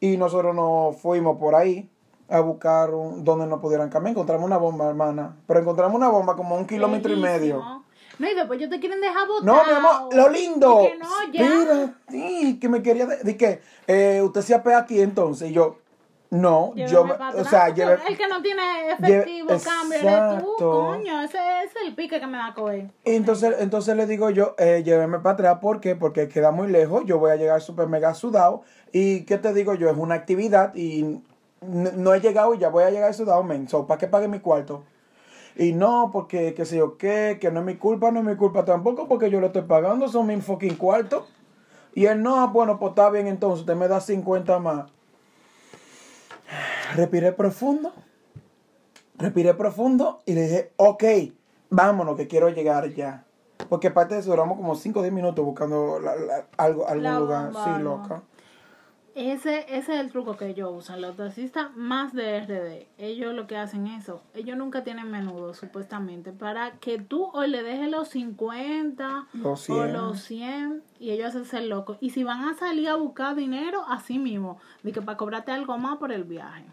y 0.00 0.16
nosotros 0.16 0.54
nos 0.54 0.96
fuimos 0.96 1.38
por 1.38 1.54
ahí 1.56 1.90
a 2.28 2.40
buscar 2.40 2.94
un- 2.94 3.24
donde 3.24 3.46
nos 3.46 3.60
pudieran 3.60 3.88
cambiar. 3.90 4.12
Encontramos 4.12 4.46
una 4.46 4.58
bomba, 4.58 4.88
hermana. 4.88 5.36
Pero 5.46 5.60
encontramos 5.60 5.96
una 5.96 6.08
bomba 6.08 6.36
como 6.36 6.56
un 6.56 6.66
kilómetro 6.66 7.12
y 7.12 7.16
medio. 7.16 7.82
No, 8.18 8.28
y 8.30 8.34
después 8.34 8.60
yo 8.60 8.68
te 8.68 8.80
quieren 8.80 9.00
dejar 9.00 9.26
botar. 9.26 9.44
No, 9.44 9.54
mi 9.64 9.72
amor, 9.72 10.14
lo 10.14 10.28
lindo. 10.28 10.82
Y 10.82 10.88
que 10.88 10.98
no, 10.98 11.32
ya. 11.32 11.42
Mira, 11.42 11.94
sí, 12.08 12.58
que 12.60 12.68
me 12.68 12.82
quería 12.82 13.06
de, 13.06 13.16
de 13.18 13.36
que 13.36 13.60
eh, 13.86 14.20
usted 14.22 14.40
se 14.42 14.54
apea 14.54 14.78
aquí 14.78 15.00
entonces. 15.00 15.50
Y 15.50 15.54
yo, 15.54 15.78
no, 16.30 16.74
Llévame 16.74 17.14
yo, 17.32 17.40
o 17.40 17.44
sea, 17.44 17.72
llevé, 17.72 17.98
El 18.06 18.16
que 18.18 18.28
no 18.28 18.42
tiene 18.42 18.90
efectivo, 18.92 19.48
Lleve- 19.48 19.64
cambio, 19.64 19.98
eres 19.98 20.44
tú, 20.44 20.54
coño. 20.58 21.22
Ese 21.22 21.38
es 21.64 21.70
el 21.86 21.94
pique 21.94 22.20
que 22.20 22.26
me 22.26 22.36
da 22.36 22.52
coger. 22.54 22.90
Entonces, 23.04 23.56
entonces 23.60 23.96
le 23.96 24.06
digo 24.06 24.28
yo, 24.28 24.54
eh, 24.58 24.82
lléveme 24.84 25.20
para 25.20 25.34
atrás, 25.34 25.58
¿por 25.60 25.80
qué? 25.80 25.96
Porque 25.96 26.28
queda 26.28 26.50
muy 26.50 26.68
lejos, 26.68 27.04
yo 27.06 27.18
voy 27.18 27.30
a 27.30 27.36
llegar 27.36 27.62
súper 27.62 27.88
mega 27.88 28.12
sudado. 28.12 28.62
Y 28.92 29.24
¿qué 29.24 29.38
te 29.38 29.54
digo 29.54 29.72
yo? 29.74 29.88
Es 29.88 29.96
una 29.96 30.16
actividad 30.16 30.74
y 30.74 31.20
no 31.62 32.12
he 32.12 32.20
llegado 32.20 32.54
y 32.54 32.58
ya 32.58 32.68
voy 32.68 32.84
a 32.84 32.90
llegar 32.90 33.14
sudado, 33.14 33.42
men. 33.42 33.66
So, 33.68 33.86
¿Para 33.86 33.98
qué 33.98 34.06
pague 34.06 34.28
mi 34.28 34.40
cuarto? 34.40 34.84
Y 35.56 35.72
no, 35.72 36.10
porque 36.12 36.52
qué 36.54 36.66
sé 36.66 36.76
yo 36.76 36.98
qué, 36.98 37.38
que 37.40 37.50
no 37.50 37.60
es 37.60 37.66
mi 37.66 37.76
culpa, 37.76 38.10
no 38.10 38.20
es 38.20 38.26
mi 38.26 38.36
culpa 38.36 38.64
tampoco, 38.66 39.08
porque 39.08 39.30
yo 39.30 39.40
lo 39.40 39.46
estoy 39.46 39.62
pagando, 39.62 40.08
son 40.08 40.26
mi 40.26 40.40
fucking 40.40 40.76
cuarto. 40.76 41.26
Y 41.94 42.04
él, 42.04 42.22
no, 42.22 42.48
bueno, 42.50 42.78
pues 42.78 42.90
está 42.90 43.08
bien 43.10 43.26
entonces, 43.26 43.60
usted 43.60 43.74
me 43.74 43.88
da 43.88 44.00
50 44.00 44.58
más. 44.58 44.90
Respiré 46.94 47.32
profundo, 47.32 47.92
respiré 49.18 49.54
profundo 49.54 50.22
y 50.26 50.32
le 50.34 50.42
dije, 50.42 50.72
ok, 50.76 51.04
vámonos, 51.70 52.16
que 52.16 52.26
quiero 52.28 52.48
llegar 52.48 52.88
ya. 52.94 53.24
Porque 53.68 53.88
aparte 53.88 54.14
de 54.14 54.20
eso, 54.20 54.30
duramos 54.30 54.56
como 54.56 54.74
5 54.74 55.00
o 55.00 55.02
10 55.02 55.12
minutos 55.12 55.44
buscando 55.44 55.98
la- 56.00 56.16
la- 56.16 56.46
algo, 56.56 56.86
algún 56.88 57.02
La 57.04 57.18
lugar. 57.18 57.44
bomba, 57.46 57.64
sí, 57.64 57.82
¿no? 57.82 58.22
Ese, 59.20 59.66
ese 59.68 59.94
es 59.94 60.00
el 60.00 60.12
truco 60.12 60.36
que 60.36 60.46
ellos 60.46 60.70
usan. 60.72 61.00
Los 61.00 61.16
taxistas 61.16 61.74
más 61.76 62.12
de 62.12 62.38
RD, 62.38 62.86
ellos 62.98 63.34
lo 63.34 63.48
que 63.48 63.56
hacen 63.56 63.88
eso. 63.88 64.22
Ellos 64.32 64.56
nunca 64.56 64.84
tienen 64.84 65.10
menudo, 65.10 65.54
supuestamente. 65.54 66.30
Para 66.32 66.72
que 66.78 66.98
tú 67.00 67.24
hoy 67.32 67.48
le 67.48 67.64
dejes 67.64 67.90
los 67.90 68.08
50 68.10 69.26
Los 69.32 69.68
o 69.70 69.74
100. 69.74 69.92
los 69.92 70.20
100 70.22 70.82
y 71.00 71.10
ellos 71.10 71.30
hacen 71.30 71.46
ser 71.46 71.64
locos. 71.64 71.98
Y 72.00 72.10
si 72.10 72.22
van 72.22 72.44
a 72.44 72.54
salir 72.54 72.88
a 72.90 72.94
buscar 72.94 73.34
dinero, 73.34 73.82
así 73.88 74.20
mismo. 74.20 74.60
De 74.84 74.92
que 74.92 75.02
para 75.02 75.18
cobrarte 75.18 75.50
algo 75.50 75.76
más 75.78 75.96
por 75.98 76.12
el 76.12 76.22
viaje. 76.22 76.64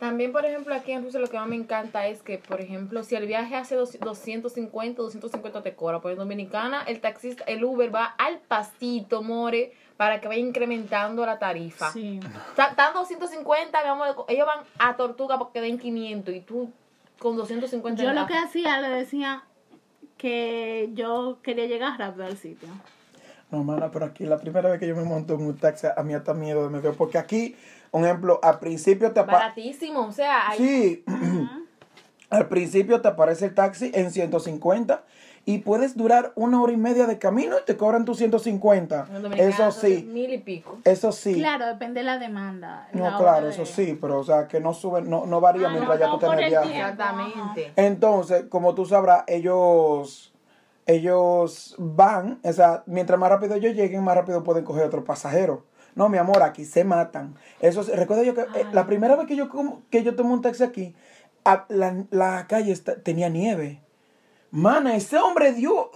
También, 0.00 0.32
por 0.32 0.44
ejemplo, 0.44 0.74
aquí 0.74 0.90
en 0.90 1.04
Rusia 1.04 1.20
lo 1.20 1.28
que 1.28 1.36
más 1.38 1.46
me 1.46 1.54
encanta 1.54 2.08
es 2.08 2.24
que, 2.24 2.36
por 2.38 2.60
ejemplo, 2.60 3.04
si 3.04 3.14
el 3.14 3.28
viaje 3.28 3.54
hace 3.54 3.76
dos- 3.76 3.96
250, 4.00 5.00
250 5.00 5.62
te 5.62 5.76
cobra. 5.76 6.00
Por 6.00 6.10
en 6.10 6.18
Dominicana, 6.18 6.82
el 6.82 7.00
taxista, 7.00 7.44
el 7.44 7.62
Uber 7.62 7.94
va 7.94 8.06
al 8.06 8.40
pastito, 8.40 9.22
more, 9.22 9.72
para 10.02 10.20
que 10.20 10.26
vaya 10.26 10.40
incrementando 10.40 11.24
la 11.24 11.38
tarifa. 11.38 11.92
Sí. 11.92 12.18
Está- 12.50 12.70
Están 12.70 12.92
250, 12.92 13.80
mi 13.84 13.88
amor, 13.88 14.24
ellos 14.26 14.44
van 14.48 14.64
a 14.80 14.96
Tortuga 14.96 15.38
porque 15.38 15.60
den 15.60 15.78
500 15.78 16.34
y 16.34 16.40
tú 16.40 16.72
con 17.20 17.36
250 17.36 18.02
Yo 18.02 18.12
lo 18.12 18.26
que 18.26 18.34
hacía, 18.34 18.80
le 18.80 18.88
decía 18.88 19.44
que 20.18 20.90
yo 20.94 21.38
quería 21.44 21.66
llegar 21.66 21.96
rápido 22.00 22.24
al 22.26 22.36
sitio. 22.36 22.68
No, 23.52 23.62
mana, 23.62 23.92
pero 23.92 24.06
aquí 24.06 24.24
la 24.24 24.38
primera 24.38 24.70
vez 24.70 24.80
que 24.80 24.88
yo 24.88 24.96
me 24.96 25.04
monto 25.04 25.34
en 25.34 25.42
un 25.46 25.56
taxi, 25.56 25.86
a 25.96 26.02
mí 26.02 26.14
hasta 26.14 26.34
miedo 26.34 26.68
me 26.68 26.80
dio. 26.80 26.94
Porque 26.94 27.18
aquí, 27.18 27.54
un 27.92 28.04
ejemplo, 28.04 28.40
al 28.42 28.58
principio 28.58 29.12
te 29.12 29.20
apa- 29.20 29.34
Baratísimo, 29.34 30.00
o 30.06 30.10
sea, 30.12 30.48
hay- 30.48 30.58
Sí, 30.58 31.04
al 32.30 32.48
principio 32.48 33.00
te 33.00 33.06
aparece 33.06 33.44
el 33.46 33.54
taxi 33.54 33.92
en 33.94 34.10
150 34.10 35.04
y 35.44 35.58
puedes 35.58 35.96
durar 35.96 36.32
una 36.36 36.62
hora 36.62 36.72
y 36.72 36.76
media 36.76 37.06
de 37.06 37.18
camino 37.18 37.56
y 37.60 37.64
te 37.64 37.76
cobran 37.76 38.04
tus 38.04 38.18
150. 38.18 39.06
en 39.10 39.22
Dominicana 39.22 39.48
Eso 39.50 39.72
sí, 39.72 40.08
mil 40.12 40.32
y 40.32 40.38
pico. 40.38 40.78
eso 40.84 41.10
sí. 41.10 41.34
Claro, 41.34 41.66
depende 41.66 42.00
de 42.00 42.04
la 42.06 42.18
demanda. 42.18 42.88
No, 42.92 43.10
la 43.10 43.16
claro, 43.18 43.48
eso 43.48 43.62
de- 43.62 43.66
sí, 43.66 43.98
pero 44.00 44.20
o 44.20 44.24
sea, 44.24 44.46
que 44.46 44.60
no 44.60 44.72
sube, 44.72 45.02
no, 45.02 45.26
no 45.26 45.40
varía 45.40 45.66
Ah, 45.66 45.70
mientras 45.70 45.98
no, 45.98 46.00
ya 46.00 46.06
tú 46.06 46.12
no, 46.12 46.18
por 46.20 46.30
tenés 46.36 46.44
el 46.44 46.50
viaje. 46.50 46.78
Exactamente. 46.78 47.72
Entonces, 47.76 48.44
como 48.48 48.74
tú 48.74 48.86
sabrás, 48.86 49.24
ellos, 49.26 50.32
ellos 50.86 51.74
van, 51.78 52.38
o 52.44 52.52
sea, 52.52 52.82
mientras 52.86 53.18
más 53.18 53.30
rápido 53.30 53.54
ellos 53.54 53.74
lleguen, 53.74 54.02
más 54.04 54.16
rápido 54.16 54.42
pueden 54.44 54.64
coger 54.64 54.84
otro 54.84 55.04
pasajero. 55.04 55.64
No, 55.94 56.08
mi 56.08 56.18
amor, 56.18 56.42
aquí 56.42 56.64
se 56.64 56.84
matan. 56.84 57.34
Eso, 57.60 57.80
es- 57.82 57.88
recuerdo 57.96 58.22
yo 58.22 58.34
que 58.34 58.42
eh, 58.42 58.66
la 58.72 58.86
primera 58.86 59.16
vez 59.16 59.26
que 59.26 59.36
yo, 59.36 59.48
que 59.90 60.02
yo 60.02 60.14
tomé 60.16 60.32
un 60.32 60.40
taxi 60.42 60.62
aquí, 60.64 60.94
a- 61.44 61.66
la, 61.68 62.04
la 62.10 62.46
calle 62.46 62.72
está- 62.72 62.96
tenía 63.02 63.28
nieve. 63.28 63.80
Mana, 64.52 64.94
ese 64.96 65.18
hombre 65.18 65.52
dio 65.54 65.90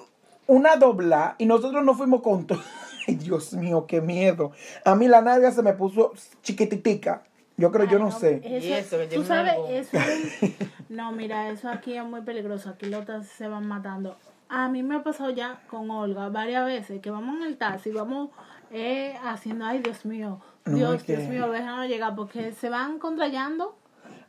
una 0.47 0.77
dobla 0.77 1.35
y 1.39 1.47
nosotros 1.47 1.85
nos 1.85 1.97
fuimos 1.97 2.23
con 2.23 2.47
todo. 2.47 2.61
Ay, 3.07 3.15
Dios 3.17 3.53
mío, 3.53 3.87
qué 3.87 4.01
miedo. 4.01 4.51
A 4.85 4.95
mí 4.97 5.07
la 5.09 5.21
nalga 5.21 5.53
se 5.53 5.63
me 5.63 5.73
puso 5.75 6.13
chiquititica. 6.43 7.23
Yo 7.59 7.71
creo, 7.71 7.87
yo 7.87 7.99
no 7.99 8.11
sé. 8.11 8.43
Y 8.45 8.73
eso, 8.73 8.99
que 8.99 9.07
tú 9.07 9.25
sabes, 9.25 9.53
algo. 9.53 9.69
eso 9.69 9.97
es- 9.97 10.53
No, 10.89 11.13
mira, 11.13 11.49
eso 11.51 11.69
aquí 11.69 11.95
es 11.97 12.05
muy 12.05 12.21
peligroso. 12.23 12.71
Aquí 12.71 12.87
los 12.87 13.07
taxis 13.07 13.31
se 13.33 13.49
van 13.49 13.67
matando. 13.67 14.17
A 14.49 14.69
mí 14.69 14.83
me 14.83 14.97
ha 14.97 15.03
pasado 15.03 15.31
ya 15.31 15.61
con 15.69 15.91
Olga 15.91 16.29
varias 16.29 16.65
veces 16.67 17.01
que 17.01 17.11
vamos 17.11 17.37
en 17.41 17.47
el 17.47 17.57
taxi, 17.59 17.91
vamos 17.93 18.31
eh, 18.71 19.17
haciendo, 19.25 19.65
ay, 19.65 19.79
Dios 19.81 20.05
mío, 20.05 20.41
No, 20.65 20.77
Dios, 20.77 20.95
es 20.97 21.03
que- 21.05 21.17
Dios 21.17 21.29
mío, 21.29 21.51
déjanos 21.51 21.89
llegar 21.89 22.15
porque 22.15 22.53
se 22.53 22.69
van 22.69 22.99
contrayendo. 22.99 23.77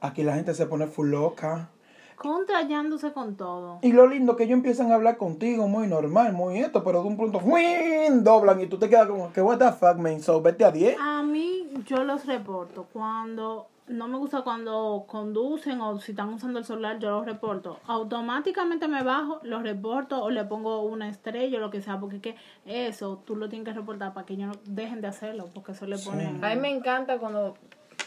Aquí 0.01 0.23
la 0.23 0.35
gente 0.35 0.53
se 0.53 0.65
pone 0.65 0.87
full 0.87 1.09
loca. 1.09 1.69
Contrayándose 2.17 3.13
con 3.13 3.35
todo. 3.35 3.79
Y 3.81 3.93
lo 3.93 4.07
lindo 4.07 4.35
que 4.35 4.43
ellos 4.43 4.55
empiezan 4.55 4.91
a 4.91 4.95
hablar 4.95 5.17
contigo 5.17 5.67
muy 5.67 5.87
normal, 5.87 6.33
muy 6.33 6.59
esto, 6.59 6.83
pero 6.83 7.01
de 7.01 7.07
un 7.07 7.15
punto 7.15 7.39
¡fuin! 7.39 8.23
doblan 8.23 8.59
y 8.59 8.67
tú 8.67 8.77
te 8.77 8.89
quedas 8.89 9.07
como 9.07 9.31
que 9.31 9.41
what 9.41 9.59
the 9.59 9.71
fuck, 9.71 9.97
man, 9.97 10.21
so 10.21 10.41
vete 10.41 10.65
a 10.65 10.71
10. 10.71 10.97
A 10.99 11.23
mí 11.23 11.69
yo 11.85 12.03
los 12.03 12.25
reporto 12.25 12.87
cuando 12.91 13.67
no 13.87 14.07
me 14.07 14.17
gusta 14.17 14.41
cuando 14.41 15.05
conducen 15.07 15.79
o 15.79 15.97
si 15.99 16.11
están 16.11 16.33
usando 16.33 16.59
el 16.59 16.65
celular, 16.65 16.99
yo 16.99 17.09
los 17.09 17.25
reporto. 17.25 17.79
Automáticamente 17.87 18.87
me 18.87 19.03
bajo, 19.03 19.39
los 19.43 19.63
reporto 19.63 20.21
o 20.21 20.29
le 20.29 20.43
pongo 20.43 20.81
una 20.81 21.07
estrella 21.07 21.57
o 21.57 21.61
lo 21.61 21.71
que 21.71 21.81
sea, 21.81 21.99
porque 21.99 22.17
es 22.17 22.21
que 22.21 22.35
eso 22.65 23.21
tú 23.25 23.35
lo 23.35 23.47
tienes 23.47 23.65
que 23.65 23.73
reportar 23.73 24.13
para 24.13 24.25
que 24.25 24.33
ellos 24.33 24.47
no 24.47 24.61
dejen 24.65 25.01
de 25.01 25.07
hacerlo, 25.07 25.47
porque 25.53 25.71
eso 25.71 25.85
le 25.85 25.97
ponen... 25.97 26.43
A 26.43 26.49
mí 26.49 26.59
me 26.59 26.69
encanta 26.69 27.17
cuando 27.17 27.55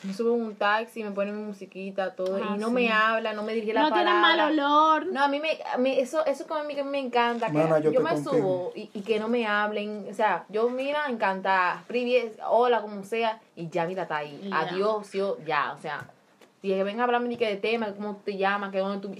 me 0.02 0.14
subo 0.14 0.34
en 0.34 0.42
un 0.42 0.54
taxi, 0.56 1.04
me 1.04 1.10
ponen 1.10 1.36
mi 1.36 1.42
musiquita, 1.44 2.14
todo, 2.14 2.36
Ah, 2.38 2.54
y 2.56 2.58
no 2.58 2.68
sí. 2.68 2.72
me 2.74 2.90
habla, 2.90 3.32
no 3.34 3.42
me 3.42 3.52
dirige 3.54 3.74
la 3.74 3.82
No 3.82 3.92
tienen 3.92 4.06
palabra. 4.14 4.36
mal 4.36 4.52
olor. 4.52 5.06
No, 5.12 5.24
a 5.24 5.28
mí, 5.28 5.40
me, 5.40 5.58
a 5.72 5.76
mí 5.76 5.98
eso, 5.98 6.24
eso 6.24 6.46
como 6.46 6.60
a 6.60 6.64
mí 6.64 6.74
que 6.74 6.82
me 6.84 6.98
encanta, 6.98 7.46
que 7.48 7.52
Mana, 7.52 7.78
yo 7.80 7.92
me 8.00 8.10
contigo. 8.10 8.30
subo 8.32 8.72
y, 8.74 8.90
y 8.94 9.02
que 9.02 9.18
no 9.18 9.28
me 9.28 9.46
hablen, 9.46 10.06
o 10.10 10.14
sea, 10.14 10.44
yo 10.48 10.70
mira, 10.70 11.06
encantada, 11.08 11.84
privi- 11.88 12.32
hola, 12.48 12.80
como 12.80 13.04
sea, 13.04 13.40
y 13.56 13.68
ya 13.68 13.86
mira, 13.86 14.02
está 14.04 14.18
ahí, 14.18 14.50
adiós, 14.52 15.12
yo, 15.12 15.36
ya, 15.44 15.72
o 15.72 15.78
sea, 15.82 16.08
y 16.62 16.68
que 16.68 16.84
venga 16.84 17.02
a 17.02 17.04
hablarme 17.04 17.28
ni 17.28 17.36
que 17.36 17.46
de 17.46 17.56
tema, 17.56 17.86
que 17.86 17.94
cómo 17.94 18.16
te 18.24 18.36
llamas, 18.36 18.70
que 18.72 18.78
dónde 18.78 19.06
tú, 19.06 19.14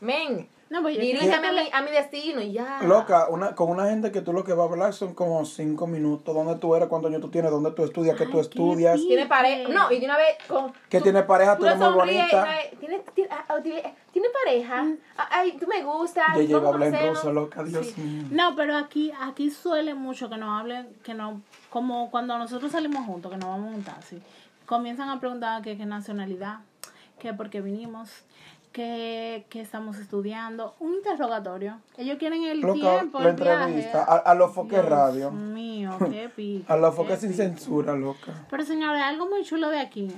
men, 0.00 0.48
No, 0.72 0.80
pues 0.80 0.96
yo 0.96 1.02
a 1.02 1.40
mi, 1.52 1.70
a 1.70 1.82
mi 1.82 1.90
destino 1.90 2.40
y 2.40 2.52
ya. 2.52 2.80
Loca, 2.82 3.28
una, 3.28 3.54
con 3.54 3.68
una 3.68 3.90
gente 3.90 4.10
que 4.10 4.22
tú 4.22 4.32
lo 4.32 4.42
que 4.42 4.54
vas 4.54 4.66
a 4.66 4.72
hablar 4.72 4.94
son 4.94 5.12
como 5.12 5.44
cinco 5.44 5.86
minutos. 5.86 6.34
¿Dónde 6.34 6.54
tú 6.56 6.74
eres? 6.74 6.88
¿Cuántos 6.88 7.10
años 7.10 7.20
tú 7.20 7.28
tienes? 7.28 7.50
¿Dónde 7.50 7.72
tú 7.72 7.84
estudias? 7.84 8.16
¿Qué 8.16 8.22
Ay, 8.24 8.30
tú 8.30 8.36
qué 8.38 8.40
estudias? 8.40 8.96
Tiene 8.96 9.26
pareja, 9.26 9.68
no, 9.68 9.92
y 9.92 9.98
de 10.00 10.06
una 10.06 10.16
vez 10.16 10.38
con... 10.48 10.72
Que 10.88 10.96
tú- 10.98 11.04
tiene 11.04 11.22
pareja, 11.24 11.58
tú 11.58 11.64
le 11.64 11.68
eres 11.72 11.78
muy 11.80 11.92
bonita. 11.92 12.26
y 12.26 12.34
una 12.34 12.44
vez, 12.44 12.78
¿Tiene, 12.80 12.98
tiene, 13.14 13.28
ah, 13.30 13.44
ah, 13.48 13.60
tiene- 13.62 13.94
tiene 14.12 14.28
pareja? 14.44 14.86
Ah, 15.18 15.28
Ay, 15.30 15.58
tú 15.60 15.66
me 15.66 15.82
gustas. 15.82 16.24
Yo 16.36 16.40
llego 16.40 16.56
a 16.56 16.60
vamos 16.62 16.74
hablar 16.74 16.88
en 16.88 16.94
conocernos. 16.94 17.22
ruso, 17.24 17.32
loca, 17.34 17.62
Dios 17.64 17.86
Sí. 17.88 18.00
mío. 18.00 18.24
No, 18.30 18.56
pero 18.56 18.74
aquí, 18.78 19.12
aquí 19.20 19.50
suele 19.50 19.92
mucho 19.92 20.30
que 20.30 20.38
nos 20.38 20.58
hablen, 20.58 20.88
que 21.04 21.12
no, 21.12 21.42
como 21.68 22.10
cuando 22.10 22.38
nosotros 22.38 22.72
salimos 22.72 23.04
juntos, 23.04 23.30
que 23.30 23.36
nos 23.36 23.48
vamos 23.50 23.68
en 23.68 23.74
un 23.74 23.82
taxi, 23.84 24.22
comienzan 24.64 25.10
a 25.10 25.20
preguntar 25.20 25.60
que 25.60 25.76
qué 25.76 25.84
nacionalidad, 25.84 26.60
que 27.18 27.34
por 27.34 27.50
qué 27.50 27.60
vinimos, 27.60 28.10
que, 28.72 29.44
que 29.50 29.60
estamos 29.60 29.98
estudiando, 29.98 30.74
un 30.80 30.94
interrogatorio. 30.94 31.78
Ellos 31.96 32.16
quieren 32.18 32.42
el 32.44 32.60
Loca, 32.60 32.74
tiempo, 32.74 33.20
la 33.20 33.30
el 33.30 33.36
viaje. 33.36 33.62
entrevista, 33.64 34.02
a, 34.04 34.16
a 34.18 34.34
los 34.34 34.52
foques 34.54 34.78
Dios 34.80 34.88
radio. 34.90 35.30
mío, 35.30 35.96
qué 36.10 36.28
pico. 36.34 36.72
A 36.72 36.76
los 36.76 36.90
qué 36.90 36.96
foques 36.96 37.20
sin 37.20 37.30
pico. 37.30 37.42
censura, 37.42 37.94
loca. 37.94 38.32
Pero 38.50 38.64
señores, 38.64 39.02
algo 39.02 39.28
muy 39.28 39.44
chulo 39.44 39.68
de 39.70 39.78
aquí, 39.80 40.08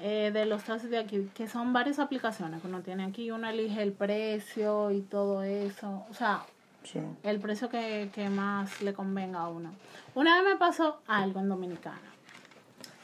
eh, 0.00 0.30
de 0.32 0.46
los 0.46 0.64
taxis 0.64 0.90
de 0.90 0.98
aquí, 0.98 1.30
que 1.34 1.46
son 1.48 1.72
varias 1.72 1.98
aplicaciones 1.98 2.60
que 2.62 2.68
uno 2.68 2.80
tiene 2.80 3.04
aquí, 3.04 3.30
uno 3.30 3.48
elige 3.48 3.82
el 3.82 3.92
precio 3.92 4.90
y 4.90 5.00
todo 5.02 5.42
eso. 5.42 6.04
O 6.10 6.14
sea, 6.14 6.42
Sí. 6.82 7.00
el 7.22 7.40
precio 7.40 7.70
que, 7.70 8.10
que 8.14 8.28
más 8.28 8.82
le 8.82 8.92
convenga 8.92 9.40
a 9.40 9.48
uno. 9.48 9.72
Una 10.14 10.42
vez 10.42 10.52
me 10.52 10.56
pasó 10.58 10.98
algo 11.06 11.40
en 11.40 11.48
Dominicana. 11.48 11.98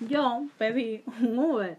Yo 0.01 0.43
pedí 0.59 1.03
un 1.23 1.39
Uber 1.39 1.79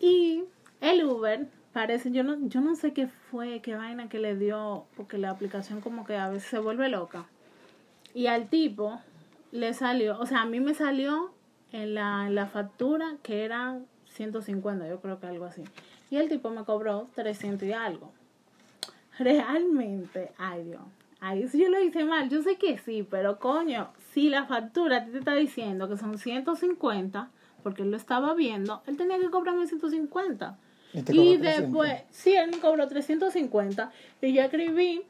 y 0.00 0.44
el 0.80 1.04
Uber 1.04 1.46
parece, 1.74 2.10
yo 2.10 2.24
no, 2.24 2.38
yo 2.48 2.62
no 2.62 2.74
sé 2.74 2.94
qué 2.94 3.06
fue, 3.06 3.60
qué 3.60 3.74
vaina 3.74 4.08
que 4.08 4.18
le 4.18 4.34
dio, 4.36 4.86
porque 4.96 5.18
la 5.18 5.28
aplicación 5.28 5.82
como 5.82 6.06
que 6.06 6.16
a 6.16 6.30
veces 6.30 6.48
se 6.48 6.58
vuelve 6.58 6.88
loca. 6.88 7.26
Y 8.14 8.28
al 8.28 8.48
tipo 8.48 9.00
le 9.52 9.74
salió, 9.74 10.18
o 10.18 10.24
sea, 10.24 10.40
a 10.40 10.46
mí 10.46 10.60
me 10.60 10.72
salió 10.72 11.32
en 11.72 11.94
la, 11.94 12.26
en 12.26 12.34
la 12.34 12.46
factura 12.46 13.16
que 13.22 13.44
eran 13.44 13.84
150, 14.08 14.88
yo 14.88 15.00
creo 15.02 15.20
que 15.20 15.26
algo 15.26 15.44
así. 15.44 15.64
Y 16.10 16.16
el 16.16 16.30
tipo 16.30 16.48
me 16.48 16.64
cobró 16.64 17.08
300 17.14 17.68
y 17.68 17.72
algo 17.72 18.10
realmente, 19.18 20.32
ay 20.38 20.64
Dios, 20.64 20.82
ahí 21.20 21.48
sí 21.48 21.60
yo 21.60 21.68
lo 21.68 21.80
hice 21.82 22.04
mal, 22.04 22.28
yo 22.28 22.42
sé 22.42 22.56
que 22.56 22.78
sí, 22.78 23.06
pero 23.08 23.38
coño, 23.38 23.88
si 24.12 24.28
la 24.28 24.46
factura 24.46 25.04
te 25.04 25.18
está 25.18 25.34
diciendo 25.34 25.88
que 25.88 25.96
son 25.96 26.18
150, 26.18 27.30
porque 27.62 27.82
él 27.82 27.90
lo 27.90 27.96
estaba 27.96 28.34
viendo, 28.34 28.82
él 28.86 28.96
tenía 28.96 29.18
que 29.18 29.30
cobrarme 29.30 29.66
150. 29.66 30.58
Y 30.94 31.02
te 31.02 31.12
Y 31.12 31.16
cobró 31.16 31.38
300. 31.38 31.60
después, 31.60 32.02
sí, 32.10 32.34
él 32.34 32.50
me 32.52 32.58
cobró 32.60 32.88
350 32.88 33.90
y 34.22 34.32
yo 34.32 34.42
escribí, 34.42 35.02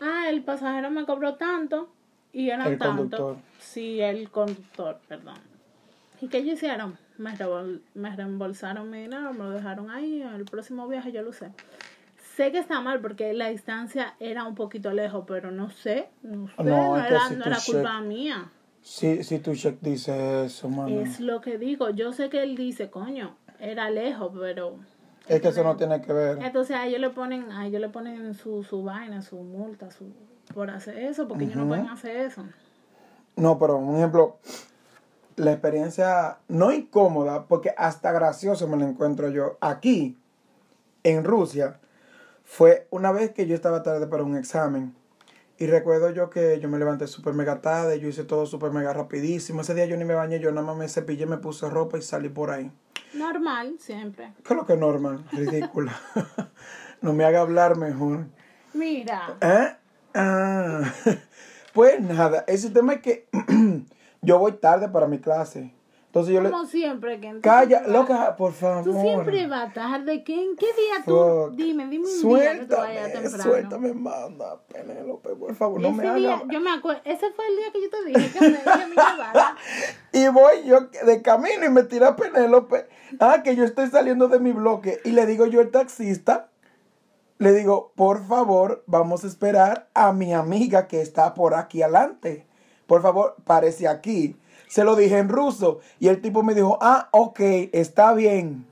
ah, 0.00 0.28
el 0.28 0.42
pasajero 0.42 0.90
me 0.90 1.04
cobró 1.06 1.34
tanto 1.34 1.92
y 2.32 2.50
eran 2.50 2.68
El 2.72 2.78
tanto. 2.78 2.96
conductor. 3.16 3.36
Sí, 3.58 4.00
el 4.00 4.30
conductor, 4.30 5.00
perdón. 5.08 5.38
¿Y 6.20 6.28
qué 6.28 6.38
ellos 6.38 6.54
hicieron? 6.54 6.98
Me, 7.16 7.36
revol- 7.36 7.80
me 7.94 8.14
reembolsaron 8.14 8.90
mi 8.90 9.00
dinero, 9.02 9.32
me 9.32 9.40
lo 9.44 9.50
dejaron 9.50 9.90
ahí, 9.90 10.22
el 10.22 10.44
próximo 10.44 10.86
viaje 10.86 11.10
yo 11.10 11.22
lo 11.22 11.32
sé. 11.32 11.50
Sé 12.36 12.52
que 12.52 12.58
está 12.58 12.80
mal 12.80 13.00
porque 13.00 13.32
la 13.32 13.48
distancia 13.48 14.14
era 14.20 14.44
un 14.44 14.54
poquito 14.54 14.92
lejos, 14.92 15.24
pero 15.26 15.50
no 15.50 15.70
sé, 15.70 16.08
no 16.22 16.48
sé, 16.48 16.54
No, 16.62 16.96
no, 16.96 17.04
era, 17.04 17.20
si 17.28 17.34
no 17.34 17.44
era 17.46 17.56
culpa 17.64 18.00
mía. 18.00 18.50
Si, 18.82 19.24
si 19.24 19.38
tu 19.40 19.54
check 19.54 19.78
dice 19.80 20.44
eso, 20.44 20.68
mano. 20.68 21.00
Es 21.00 21.20
lo 21.20 21.40
que 21.40 21.58
digo, 21.58 21.90
yo 21.90 22.12
sé 22.12 22.28
que 22.30 22.42
él 22.42 22.56
dice, 22.56 22.90
coño, 22.90 23.36
era 23.58 23.90
lejos, 23.90 24.32
pero... 24.38 24.76
que 25.26 25.48
eso 25.48 25.62
no 25.62 25.76
tiene 25.76 26.00
que 26.00 26.12
ver. 26.12 26.38
Entonces 26.42 26.76
a 26.76 26.86
ellos 26.86 27.00
le 27.00 27.10
ponen, 27.10 27.50
a 27.52 27.66
ellos 27.66 27.80
le 27.80 27.88
ponen 27.88 28.34
su, 28.34 28.62
su 28.64 28.82
vaina, 28.82 29.22
su 29.22 29.36
multa, 29.36 29.90
su 29.90 30.12
por 30.52 30.70
hacer 30.70 30.98
eso, 30.98 31.28
porque 31.28 31.44
ellos 31.44 31.56
no 31.56 31.68
pueden 31.68 31.88
hacer 31.88 32.16
eso. 32.16 32.44
No, 33.36 33.58
pero 33.58 33.76
un 33.76 33.96
ejemplo, 33.96 34.38
la 35.36 35.52
experiencia 35.52 36.38
no 36.48 36.72
incómoda, 36.72 37.46
porque 37.46 37.72
hasta 37.76 38.12
gracioso 38.12 38.66
me 38.68 38.76
lo 38.76 38.84
encuentro 38.86 39.28
yo. 39.30 39.56
Aquí, 39.60 40.18
en 41.04 41.24
Rusia, 41.24 41.78
fue 42.44 42.86
una 42.90 43.12
vez 43.12 43.30
que 43.30 43.46
yo 43.46 43.54
estaba 43.54 43.82
tarde 43.82 44.06
para 44.06 44.24
un 44.24 44.36
examen. 44.36 44.94
Y 45.58 45.66
recuerdo 45.66 46.10
yo 46.10 46.30
que 46.30 46.58
yo 46.58 46.68
me 46.68 46.78
levanté 46.78 47.06
súper 47.06 47.34
mega 47.34 47.60
tarde, 47.60 48.00
yo 48.00 48.08
hice 48.08 48.24
todo 48.24 48.46
súper 48.46 48.72
mega 48.72 48.92
rapidísimo. 48.92 49.60
Ese 49.60 49.74
día 49.74 49.84
yo 49.84 49.96
ni 49.96 50.04
me 50.04 50.14
bañé, 50.14 50.40
yo 50.40 50.50
nada 50.50 50.66
más 50.66 50.76
me 50.76 50.88
cepillé, 50.88 51.26
me 51.26 51.36
puse 51.36 51.68
ropa 51.68 51.98
y 51.98 52.02
salí 52.02 52.30
por 52.30 52.50
ahí. 52.50 52.72
Normal, 53.14 53.76
siempre. 53.78 54.32
¿Qué 54.44 54.52
es 54.54 54.56
lo 54.56 54.66
que 54.66 54.76
normal? 54.76 55.24
Ridícula. 55.32 55.92
no 57.00 57.12
me 57.12 57.24
haga 57.24 57.40
hablar 57.40 57.76
mejor. 57.76 58.26
Mira, 58.72 59.36
¿Eh? 59.40 59.76
Ah, 60.14 60.82
pues 61.72 62.00
nada, 62.00 62.44
ese 62.46 62.70
tema 62.70 62.94
es 62.94 63.00
que 63.00 63.28
yo 64.22 64.38
voy 64.38 64.52
tarde 64.52 64.88
para 64.88 65.06
mi 65.06 65.18
clase. 65.18 65.72
Entonces 66.06 66.34
yo 66.34 66.40
le... 66.40 66.50
como 66.50 66.66
siempre, 66.66 67.20
que 67.20 67.40
Calla, 67.40 67.84
tú 67.84 67.92
loca, 67.92 68.34
por 68.34 68.52
favor. 68.52 68.82
Tú 68.82 69.00
siempre 69.00 69.46
vas 69.46 69.72
tarde. 69.72 70.24
¿Qué, 70.24 70.42
¿En 70.42 70.56
qué 70.56 70.66
día 70.66 71.04
tú? 71.04 71.16
Fuck. 71.16 71.52
Dime, 71.52 71.86
dime 71.86 72.04
un 72.08 72.34
día 72.36 72.52
que 72.54 72.64
tú 72.64 72.74
Suéltame, 72.74 72.82
vayas 72.82 73.12
temprano. 73.12 73.42
suéltame, 73.44 73.94
manda, 73.94 74.60
Penélope, 74.72 75.36
por 75.36 75.54
favor, 75.54 75.80
no 75.80 75.92
me 75.92 76.02
día, 76.02 76.42
yo 76.50 76.60
me 76.60 76.72
acuerdo, 76.72 77.00
ese 77.04 77.30
fue 77.30 77.46
el 77.46 77.56
día 77.56 77.66
que 77.72 77.82
yo 77.82 77.90
te 77.90 78.04
dije 78.06 78.32
que 78.32 78.40
me, 78.40 78.58
que 78.58 78.86
me 78.86 78.94
llevara. 79.12 79.56
Y 80.12 80.28
voy 80.28 80.64
yo 80.64 80.88
de 81.06 81.22
camino 81.22 81.64
y 81.64 81.68
me 81.68 81.84
tira 81.84 82.16
Penélope. 82.16 82.86
Ah, 83.18 83.42
que 83.42 83.54
yo 83.54 83.64
estoy 83.64 83.88
saliendo 83.88 84.28
de 84.28 84.40
mi 84.40 84.52
bloque. 84.52 85.00
Y 85.04 85.10
le 85.10 85.26
digo 85.26 85.46
yo 85.46 85.60
al 85.60 85.70
taxista, 85.70 86.48
le 87.38 87.52
digo, 87.52 87.92
por 87.94 88.26
favor, 88.26 88.82
vamos 88.86 89.24
a 89.24 89.26
esperar 89.26 89.88
a 89.94 90.12
mi 90.12 90.34
amiga 90.34 90.88
que 90.88 91.00
está 91.00 91.34
por 91.34 91.54
aquí 91.54 91.82
adelante. 91.82 92.46
Por 92.86 93.02
favor, 93.02 93.36
parece 93.44 93.88
aquí. 93.88 94.36
Se 94.68 94.84
lo 94.84 94.96
dije 94.96 95.18
en 95.18 95.28
ruso. 95.28 95.80
Y 95.98 96.08
el 96.08 96.20
tipo 96.20 96.42
me 96.42 96.54
dijo, 96.54 96.78
ah, 96.80 97.08
ok, 97.12 97.40
está 97.72 98.12
bien. 98.14 98.66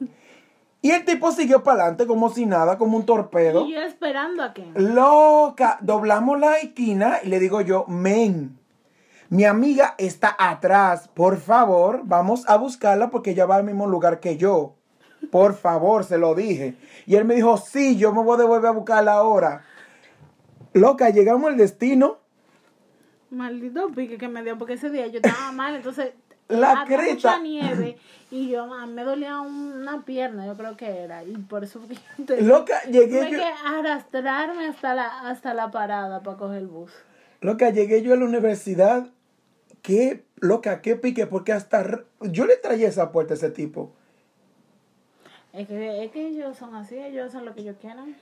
Y 0.81 0.91
el 0.91 1.05
tipo 1.05 1.33
siguió 1.33 1.65
para 1.65 1.83
adelante 1.83 2.07
como 2.07 2.31
si 2.31 2.47
nada, 2.47 2.79
como 2.79 2.97
un 2.97 3.07
torpedo. 3.07 3.67
Y 3.67 3.75
yo 3.75 3.81
esperando 3.81 4.43
a 4.43 4.55
que. 4.55 4.65
Loca, 4.75 5.79
doblamos 5.81 6.39
la 6.39 6.59
esquina 6.59 7.19
y 7.23 7.29
le 7.29 7.41
digo 7.41 7.61
yo, 7.63 7.85
men, 7.89 8.59
mi 9.31 9.45
amiga 9.45 9.95
está 9.99 10.35
atrás, 10.39 11.09
por 11.09 11.37
favor, 11.39 12.01
vamos 12.05 12.49
a 12.49 12.57
buscarla 12.57 13.11
porque 13.11 13.31
ella 13.33 13.47
va 13.47 13.57
al 13.57 13.65
mismo 13.65 13.87
lugar 13.87 14.21
que 14.21 14.37
yo. 14.37 14.75
Por 15.31 15.55
favor, 15.55 16.05
se 16.05 16.17
lo 16.17 16.35
dije. 16.35 16.77
Y 17.07 17.17
él 17.17 17.25
me 17.25 17.35
dijo, 17.35 17.57
sí, 17.59 17.97
yo 17.97 18.13
me 18.13 18.23
voy 18.23 18.37
a 18.37 18.39
devolver 18.39 18.69
a 18.69 18.73
buscarla 18.73 19.13
ahora. 19.13 19.65
Loca, 20.73 21.11
llegamos 21.11 21.51
al 21.51 21.57
destino. 21.57 22.19
Maldito 23.31 23.89
pique 23.91 24.17
que 24.17 24.29
me 24.29 24.43
dio, 24.43 24.57
porque 24.57 24.75
ese 24.75 24.91
día 24.91 25.07
yo 25.09 25.19
estaba 25.23 25.53
mal, 25.53 25.75
entonces. 25.75 26.13
La 26.49 26.85
creta. 26.87 27.13
mucha 27.13 27.39
nieve 27.41 27.99
y 28.31 28.49
yo 28.49 28.73
ah, 28.73 28.87
me 28.87 29.05
dolía 29.05 29.39
una 29.43 30.03
pierna, 30.07 30.47
yo 30.47 30.57
creo 30.57 30.79
que 30.79 30.89
era. 30.89 31.23
Y 31.23 31.37
por 31.37 31.65
eso 31.65 31.79
Loca, 32.41 32.83
llegué 32.85 33.19
tuve 33.21 33.33
yo. 33.33 33.39
que 33.39 33.51
arrastrarme 33.67 34.69
hasta 34.69 34.95
la, 34.95 35.29
hasta 35.29 35.53
la 35.53 35.71
parada 35.71 36.23
para 36.23 36.39
coger 36.39 36.59
el 36.59 36.67
bus. 36.69 36.91
Loca, 37.43 37.69
llegué 37.69 38.03
yo 38.03 38.15
a 38.15 38.17
la 38.17 38.25
universidad. 38.25 39.09
Qué, 39.83 40.25
loca, 40.37 40.81
qué 40.83 40.97
pique, 40.97 41.27
porque 41.27 41.53
hasta 41.53 42.05
yo 42.21 42.47
le 42.47 42.57
traía 42.57 42.89
esa 42.89 43.13
puerta 43.13 43.35
a 43.35 43.37
ese 43.37 43.51
tipo. 43.51 43.91
Es 45.53 45.67
que, 45.67 46.05
es 46.05 46.11
que 46.13 46.29
ellos 46.29 46.57
son 46.57 46.75
así, 46.75 46.97
ellos 46.97 47.29
hacen 47.29 47.45
lo 47.45 47.55
que 47.55 47.63
ellos 47.63 47.77
quieran. 47.81 48.17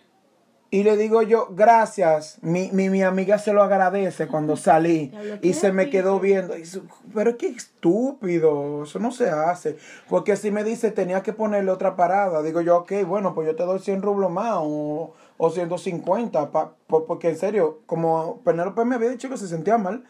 Y 0.69 0.83
le 0.83 0.97
digo 0.97 1.23
yo, 1.23 1.49
gracias. 1.53 2.39
Mi, 2.43 2.71
mi, 2.73 2.91
mi 2.91 3.03
amiga 3.03 3.39
se 3.39 3.53
lo 3.53 3.63
agradece 3.63 4.27
cuando 4.29 4.57
salí. 4.57 5.13
Y 5.43 5.53
se 5.55 5.73
me 5.73 5.91
quedó 5.91 6.19
viendo. 6.21 6.57
Y 6.57 6.61
dice, 6.63 6.83
pero 7.15 7.37
qué 7.39 7.49
estúpido. 7.49 8.83
Eso 8.83 8.99
no 8.99 9.13
se 9.13 9.31
hace. 9.31 9.77
Porque 10.09 10.37
si 10.37 10.51
me 10.51 10.65
dice, 10.65 10.91
tenía 10.91 11.23
que 11.23 11.33
ponerle 11.33 11.71
otra 11.71 11.95
parada. 11.97 12.43
Digo 12.43 12.61
yo, 12.61 12.79
ok, 12.79 12.93
bueno, 13.07 13.35
pues 13.35 13.47
yo 13.47 13.55
te 13.57 13.63
doy 13.63 13.79
100 13.79 14.03
rublos 14.03 14.31
más 14.31 14.55
o, 14.57 15.15
o 15.37 15.51
150. 15.51 16.51
pa- 16.51 16.73
por- 16.89 17.07
porque 17.07 17.29
en 17.29 17.37
serio, 17.37 17.81
como 17.87 18.41
Penélope 18.45 18.85
me 18.85 18.97
había 18.97 19.11
dicho 19.11 19.29
que 19.29 19.37
se 19.37 19.49
sentía 19.49 19.79
mal. 19.79 20.05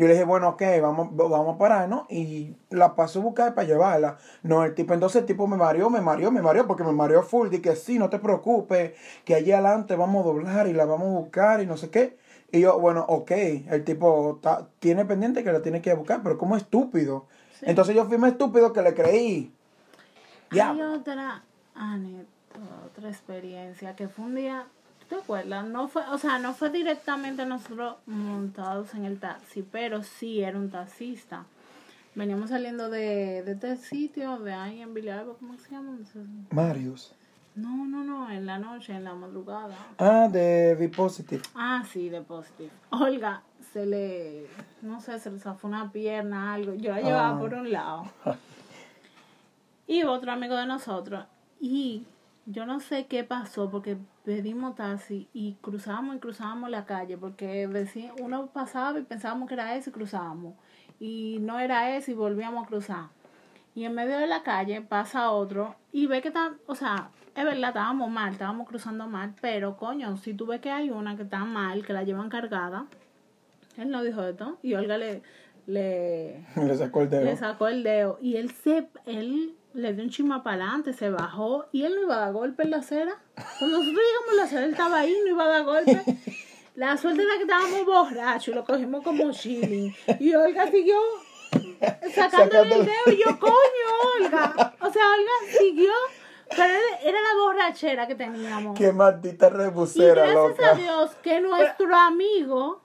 Yo 0.00 0.06
le 0.06 0.14
dije, 0.14 0.24
bueno, 0.24 0.48
ok, 0.48 0.62
vamos, 0.80 1.08
vamos 1.14 1.56
a 1.56 1.58
parar, 1.58 1.86
¿no? 1.86 2.06
Y 2.08 2.56
la 2.70 2.96
paso 2.96 3.18
a 3.20 3.22
buscar 3.22 3.54
para 3.54 3.66
llevarla. 3.66 4.16
No, 4.42 4.64
el 4.64 4.74
tipo, 4.74 4.94
entonces 4.94 5.20
el 5.20 5.26
tipo 5.26 5.46
me 5.46 5.58
mareó, 5.58 5.90
me 5.90 6.00
mareó, 6.00 6.32
me 6.32 6.40
mareó, 6.40 6.66
porque 6.66 6.84
me 6.84 6.92
mareó 6.92 7.22
full. 7.22 7.50
Dije, 7.50 7.76
sí, 7.76 7.98
no 7.98 8.08
te 8.08 8.18
preocupes, 8.18 8.94
que 9.26 9.34
allí 9.34 9.52
adelante 9.52 9.96
vamos 9.96 10.24
a 10.24 10.28
doblar 10.28 10.66
y 10.68 10.72
la 10.72 10.86
vamos 10.86 11.08
a 11.08 11.18
buscar 11.20 11.60
y 11.60 11.66
no 11.66 11.76
sé 11.76 11.90
qué. 11.90 12.16
Y 12.50 12.60
yo, 12.60 12.80
bueno, 12.80 13.04
ok, 13.06 13.30
el 13.30 13.84
tipo 13.84 14.38
ta- 14.40 14.68
tiene 14.78 15.04
pendiente 15.04 15.44
que 15.44 15.52
la 15.52 15.60
tiene 15.60 15.82
que 15.82 15.92
buscar, 15.92 16.22
pero 16.22 16.38
como 16.38 16.56
estúpido. 16.56 17.26
Entonces 17.60 17.94
yo 17.94 18.06
fui 18.06 18.16
más 18.16 18.32
estúpido 18.32 18.72
que 18.72 18.80
le 18.80 18.94
creí. 18.94 19.52
Ya. 20.50 20.70
Hay 20.70 20.80
otra 20.80 21.44
anécdota, 21.74 22.26
otra 22.86 23.10
experiencia 23.10 23.94
que 23.96 24.08
fue 24.08 24.24
un 24.24 24.34
día, 24.34 24.66
¿tú 24.66 24.79
¿te 25.10 25.16
acuerdas? 25.16 25.66
No 25.66 25.88
fue, 25.88 26.02
o 26.08 26.16
sea, 26.16 26.38
no 26.38 26.54
fue 26.54 26.70
directamente 26.70 27.44
nosotros 27.44 27.96
montados 28.06 28.94
en 28.94 29.04
el 29.04 29.18
taxi, 29.20 29.62
pero 29.62 30.02
sí 30.02 30.40
era 30.40 30.56
un 30.56 30.70
taxista. 30.70 31.44
Veníamos 32.14 32.48
saliendo 32.50 32.88
de, 32.88 33.42
de 33.42 33.52
este 33.52 33.76
sitio, 33.76 34.38
de 34.38 34.52
ahí 34.54 34.80
en 34.80 34.94
Villalba, 34.94 35.34
¿cómo 35.38 35.58
se 35.58 35.70
llama? 35.70 35.98
Marius. 36.50 37.12
No, 37.54 37.84
no, 37.86 38.02
no, 38.04 38.30
en 38.30 38.46
la 38.46 38.58
noche, 38.58 38.94
en 38.94 39.04
la 39.04 39.14
madrugada. 39.14 39.74
Ah, 39.98 40.28
de 40.30 40.90
Positive. 40.96 41.42
Ah, 41.54 41.82
sí, 41.92 42.08
de 42.08 42.20
Positive. 42.22 42.70
Olga, 42.90 43.42
se 43.72 43.84
le, 43.86 44.46
no 44.82 45.00
sé, 45.00 45.18
se 45.18 45.30
le 45.30 45.38
zafó 45.38 45.68
una 45.68 45.90
pierna, 45.92 46.54
algo. 46.54 46.74
Yo 46.74 46.92
la 46.92 47.00
llevaba 47.02 47.36
Ah. 47.36 47.38
por 47.38 47.52
un 47.54 47.70
lado. 47.70 48.04
Y 49.86 50.04
otro 50.04 50.30
amigo 50.30 50.54
de 50.56 50.66
nosotros. 50.66 51.24
Y 51.60 52.04
yo 52.46 52.66
no 52.66 52.80
sé 52.80 53.06
qué 53.06 53.24
pasó 53.24 53.70
porque 53.70 53.96
pedimos 54.24 54.74
taxi 54.74 55.28
y 55.32 55.54
cruzábamos 55.60 56.16
y 56.16 56.18
cruzábamos 56.18 56.70
la 56.70 56.84
calle 56.84 57.16
porque 57.16 57.68
uno 58.20 58.46
pasaba 58.48 58.98
y 58.98 59.02
pensábamos 59.02 59.48
que 59.48 59.54
era 59.54 59.76
ese 59.76 59.90
y 59.90 59.92
cruzábamos. 59.92 60.54
Y 60.98 61.38
no 61.40 61.58
era 61.58 61.96
ese 61.96 62.12
y 62.12 62.14
volvíamos 62.14 62.64
a 62.64 62.68
cruzar. 62.68 63.04
Y 63.74 63.84
en 63.84 63.94
medio 63.94 64.18
de 64.18 64.26
la 64.26 64.42
calle 64.42 64.82
pasa 64.82 65.30
otro 65.30 65.76
y 65.92 66.06
ve 66.06 66.22
que 66.22 66.28
está, 66.28 66.54
o 66.66 66.74
sea, 66.74 67.10
es 67.36 67.44
verdad, 67.44 67.68
estábamos 67.70 68.10
mal, 68.10 68.32
estábamos 68.32 68.68
cruzando 68.68 69.06
mal, 69.06 69.34
pero 69.40 69.76
coño, 69.76 70.16
si 70.16 70.34
tú 70.34 70.46
ves 70.46 70.60
que 70.60 70.70
hay 70.70 70.90
una 70.90 71.16
que 71.16 71.22
está 71.22 71.44
mal, 71.44 71.86
que 71.86 71.92
la 71.92 72.02
llevan 72.02 72.28
cargada, 72.28 72.86
él 73.76 73.90
no 73.90 74.02
dijo 74.02 74.22
esto, 74.24 74.58
y 74.62 74.74
Olga 74.74 74.98
le, 74.98 75.22
le, 75.66 76.44
Le 76.56 76.76
sacó 76.76 77.02
el 77.02 77.10
dedo. 77.10 77.24
le 77.24 77.36
sacó 77.36 77.68
el 77.68 77.82
dedo 77.82 78.18
y 78.20 78.36
él 78.36 78.50
se 78.50 78.88
él 79.06 79.54
le 79.74 79.92
dio 79.92 80.02
un 80.04 80.10
chima 80.10 80.42
para 80.42 80.64
adelante, 80.64 80.92
se 80.92 81.10
bajó 81.10 81.66
y 81.72 81.84
él 81.84 81.94
no 81.94 82.02
iba 82.02 82.16
a 82.16 82.20
dar 82.20 82.32
golpe 82.32 82.62
en 82.64 82.70
la 82.70 82.78
acera. 82.78 83.16
Cuando 83.58 83.78
nosotros 83.78 84.02
llegamos 84.04 84.32
a 84.32 84.36
la 84.36 84.42
acera, 84.44 84.64
él 84.64 84.70
estaba 84.72 84.98
ahí, 84.98 85.16
no 85.24 85.30
iba 85.30 85.44
a 85.44 85.48
dar 85.48 85.64
golpe. 85.64 86.02
La 86.74 86.96
suerte 86.96 87.22
era 87.22 87.34
que 87.36 87.42
estábamos 87.42 87.84
borrachos 87.84 88.48
y 88.48 88.52
lo 88.52 88.64
cogimos 88.64 89.02
como 89.04 89.30
chilling. 89.32 89.94
Y 90.18 90.34
Olga 90.34 90.66
siguió 90.70 90.96
sacándole 92.14 92.74
el 92.76 92.84
dedo 92.86 93.12
y 93.12 93.16
yo, 93.18 93.38
coño, 93.38 93.54
Olga. 94.18 94.74
O 94.80 94.90
sea, 94.90 95.02
Olga 95.12 95.58
siguió, 95.58 95.92
pero 96.48 96.62
era- 97.02 97.18
la 97.20 97.42
borrachera 97.42 98.06
que 98.06 98.14
teníamos. 98.14 98.76
Qué 98.78 98.92
maldita 98.92 99.48
Y 99.48 99.50
rebusera, 99.50 100.26
gracias 100.26 100.50
loca. 100.50 100.70
a 100.70 100.74
Dios 100.74 101.10
que 101.22 101.40
nuestro 101.40 101.94
amigo, 101.94 102.80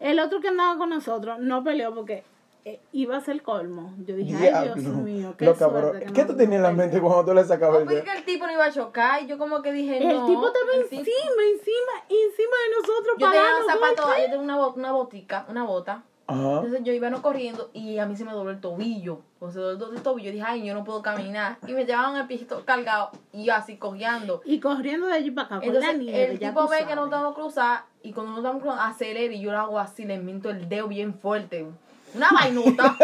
el 0.00 0.18
otro 0.20 0.40
que 0.40 0.48
andaba 0.48 0.76
con 0.78 0.90
nosotros, 0.90 1.38
no 1.40 1.62
peleó 1.64 1.94
porque 1.94 2.24
eh, 2.64 2.80
iba 2.92 3.16
a 3.16 3.20
ser 3.20 3.42
colmo. 3.42 3.92
Yo 4.06 4.16
dije, 4.16 4.34
ay 4.52 4.64
Dios 4.64 4.76
mío, 4.78 5.34
qué 5.36 5.44
Loca, 5.44 5.68
suerte. 5.68 5.90
pero, 5.92 6.06
que 6.06 6.12
¿Qué 6.12 6.22
no- 6.22 6.26
tú 6.28 6.36
tenías 6.36 6.56
en 6.58 6.62
la 6.62 6.70
mente 6.72 6.96
peleó". 6.96 7.08
cuando 7.08 7.30
tú 7.30 7.34
le 7.34 7.44
sacabas 7.44 7.80
el 7.80 7.84
porque 7.84 8.00
dedo? 8.02 8.12
el 8.18 8.24
tipo 8.24 8.46
no 8.46 8.52
iba 8.52 8.64
a 8.64 8.72
chocar 8.72 9.22
y 9.22 9.26
yo 9.26 9.36
como 9.38 9.60
que 9.62 9.72
dije, 9.72 9.98
El 9.98 10.08
no. 10.16 10.26
tipo 10.26 10.46
estaba 10.46 10.72
el 10.74 10.80
encima, 10.82 11.02
tipo- 11.02 11.40
encima, 11.52 11.92
encima 12.08 12.56
de 12.64 12.76
nosotros 12.80 13.16
Yo 13.18 13.30
tenía 13.30 13.40
un 13.42 13.66
pagando 13.66 13.86
zapato, 13.86 14.02
golpes. 14.08 14.24
yo 14.24 14.30
tenía 14.30 14.38
una, 14.56 14.66
una 14.68 14.92
botica, 14.92 15.46
una 15.48 15.64
bota. 15.64 16.02
Ajá. 16.26 16.40
Entonces 16.56 16.80
yo 16.84 16.92
iba 16.94 17.10
no 17.10 17.20
corriendo 17.20 17.68
y 17.74 17.98
a 17.98 18.06
mí 18.06 18.16
se 18.16 18.24
me 18.24 18.32
dobló 18.32 18.50
el 18.50 18.58
tobillo. 18.58 19.20
O 19.40 19.50
se 19.50 19.58
dobló 19.60 19.92
el 19.92 20.00
tobillo. 20.02 20.32
Dije, 20.32 20.42
ay, 20.46 20.64
yo 20.64 20.72
no 20.72 20.82
puedo 20.82 21.02
caminar. 21.02 21.58
Y 21.68 21.72
me 21.74 21.84
llevaban 21.84 22.16
el 22.16 22.26
piecito 22.26 22.64
cargado 22.64 23.10
y 23.30 23.44
yo 23.44 23.54
así 23.54 23.76
cojeando. 23.76 24.40
Y 24.46 24.58
corriendo 24.58 25.06
de 25.08 25.12
allí 25.12 25.30
para 25.32 25.48
acá 25.48 25.54
con 25.56 25.64
Entonces 25.64 25.92
la 25.92 25.98
nieve. 25.98 26.24
el 26.32 26.38
ya 26.38 26.48
tipo 26.48 26.66
ve 26.66 26.86
que 26.88 26.94
no 26.96 27.04
estamos 27.04 27.34
cruzar 27.34 27.84
y 28.02 28.14
cuando 28.14 28.32
no 28.32 28.38
estamos 28.38 28.62
cruzando 28.62 28.82
acelera 28.84 29.34
y 29.34 29.40
yo 29.42 29.52
lo 29.52 29.58
hago 29.58 29.78
así, 29.78 30.06
le 30.06 30.16
miento 30.16 30.48
el 30.48 30.66
dedo 30.66 30.88
bien 30.88 31.12
fuerte. 31.12 31.66
Una 32.14 32.30
vainota. 32.32 32.96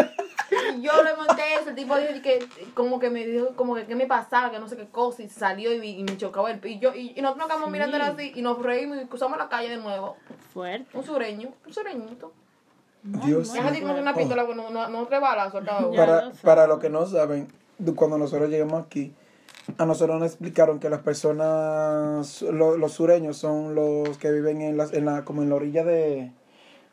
y 0.77 0.81
yo 0.81 0.91
le 1.03 1.15
monté 1.15 1.41
eso, 1.59 1.69
el 1.69 1.75
tipo 1.75 1.95
dijo 1.97 2.09
que 2.21 2.45
como 2.73 2.99
que 2.99 3.09
me 3.09 3.25
dijo 3.25 3.49
como 3.55 3.75
que 3.75 3.85
qué 3.85 3.95
me 3.95 4.05
pasaba, 4.07 4.51
que 4.51 4.59
no 4.59 4.67
sé 4.67 4.75
qué 4.77 4.87
cosa 4.87 5.23
y 5.23 5.29
salió 5.29 5.71
y, 5.73 5.87
y 5.89 6.03
me 6.03 6.17
chocaba 6.17 6.51
el 6.51 6.59
pillo 6.59 6.93
y, 6.93 7.13
y 7.17 7.21
nosotros 7.21 7.37
nos 7.37 7.47
quedamos 7.47 7.65
Sí. 7.67 7.71
mirando 7.71 7.97
así 7.97 8.31
y 8.35 8.41
nos 8.41 8.61
reímos 8.61 8.97
y 9.01 9.05
cruzamos 9.05 9.37
la 9.37 9.47
calle 9.49 9.69
de 9.69 9.77
nuevo. 9.77 10.17
Fuerte. 10.53 10.97
Un 10.97 11.03
sureño, 11.03 11.49
un 11.65 11.73
sureñito. 11.73 12.31
Dios 13.03 13.55
Es 13.55 13.63
así 13.65 13.81
como 13.81 13.93
Oh. 13.93 13.99
una 14.01 14.13
pistola 14.13 14.45
con 14.45 14.57
no, 14.57 14.69
no, 14.69 14.87
no 14.89 15.07
tres 15.07 15.21
balas 15.21 15.51
soltaba 15.51 15.79
uno. 15.87 15.93
Ya 15.93 16.05
Para, 16.05 16.25
lo 16.25 16.31
para 16.35 16.67
los 16.67 16.79
que 16.79 16.89
no 16.89 17.05
saben, 17.05 17.47
cuando 17.95 18.17
nosotros 18.17 18.49
llegamos 18.49 18.83
aquí, 18.85 19.13
a 19.77 19.85
nosotros 19.85 20.19
nos 20.19 20.27
explicaron 20.27 20.79
que 20.79 20.89
las 20.89 20.99
personas, 21.01 22.41
lo- 22.43 22.77
los 22.77 22.91
sureños 22.91 23.37
son 23.37 23.73
los 23.75 24.17
que 24.17 24.31
viven 24.31 24.61
en 24.61 24.77
las, 24.77 24.93
en 24.93 25.05
la, 25.05 25.23
como 25.25 25.41
en 25.41 25.49
la 25.49 25.55
orilla 25.55 25.83
de, 25.83 26.31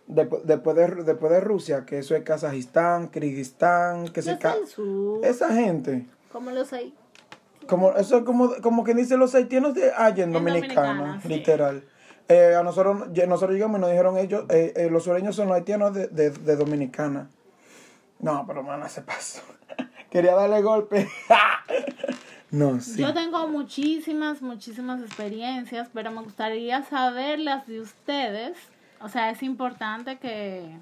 de- 0.09 0.29
después 0.45 0.75
de, 0.77 0.87
después 1.05 1.31
de 1.33 1.41
Rusia, 1.41 1.85
que 1.87 1.99
eso 1.99 2.17
es 2.17 2.25
Kazajistán, 2.25 3.09
Kirguistán, 3.09 4.09
que 4.09 4.23
se 4.23 4.39
ca- 4.39 4.57
esa 5.23 5.53
gente. 5.55 6.07
Como 6.33 6.51
los 6.51 6.73
hay. 6.73 6.95
Como, 7.69 7.93
eso 7.97 8.19
es 8.19 8.25
como, 8.25 8.51
como 8.63 8.83
que 8.85 8.95
dice 8.95 9.17
los 9.17 9.35
haitianos 9.35 9.75
de 9.75 9.93
allá 9.93 10.25
en 10.25 10.31
En 10.31 10.33
Dominicana, 10.33 10.87
Dominicana, 10.89 11.21
sí. 11.23 11.29
literal. 11.29 11.85
Eh, 12.29 12.55
a 12.59 12.63
nosotros, 12.63 13.09
nosotros 13.09 13.53
llegamos 13.53 13.79
y 13.79 13.81
nos 13.83 13.91
dijeron 13.91 14.19
ellos, 14.19 14.45
eh, 14.51 14.73
eh, 14.77 14.89
los 14.91 15.05
sureños 15.05 15.37
son 15.37 15.49
los 15.49 15.57
haitianos 15.57 15.95
de, 15.95 16.09
de, 16.09 16.31
de 16.31 16.57
Dominicana. 16.57 17.31
No, 18.21 18.45
pero 18.47 18.63
mana, 18.63 18.89
se 18.89 19.03
pasó. 19.03 19.41
Quería 20.11 20.35
darle 20.35 20.61
golpe. 20.63 21.09
no, 22.51 22.81
sí. 22.81 23.01
Yo 23.03 23.13
tengo 23.15 23.47
muchísimas, 23.49 24.41
muchísimas 24.43 25.01
experiencias, 25.03 25.89
pero 25.93 26.11
me 26.11 26.23
gustaría 26.23 26.83
saber 26.85 27.39
las 27.39 27.67
de 27.67 27.81
ustedes. 27.81 28.57
O 29.01 29.09
sea, 29.09 29.31
es 29.31 29.43
importante 29.43 30.19
que 30.19 30.77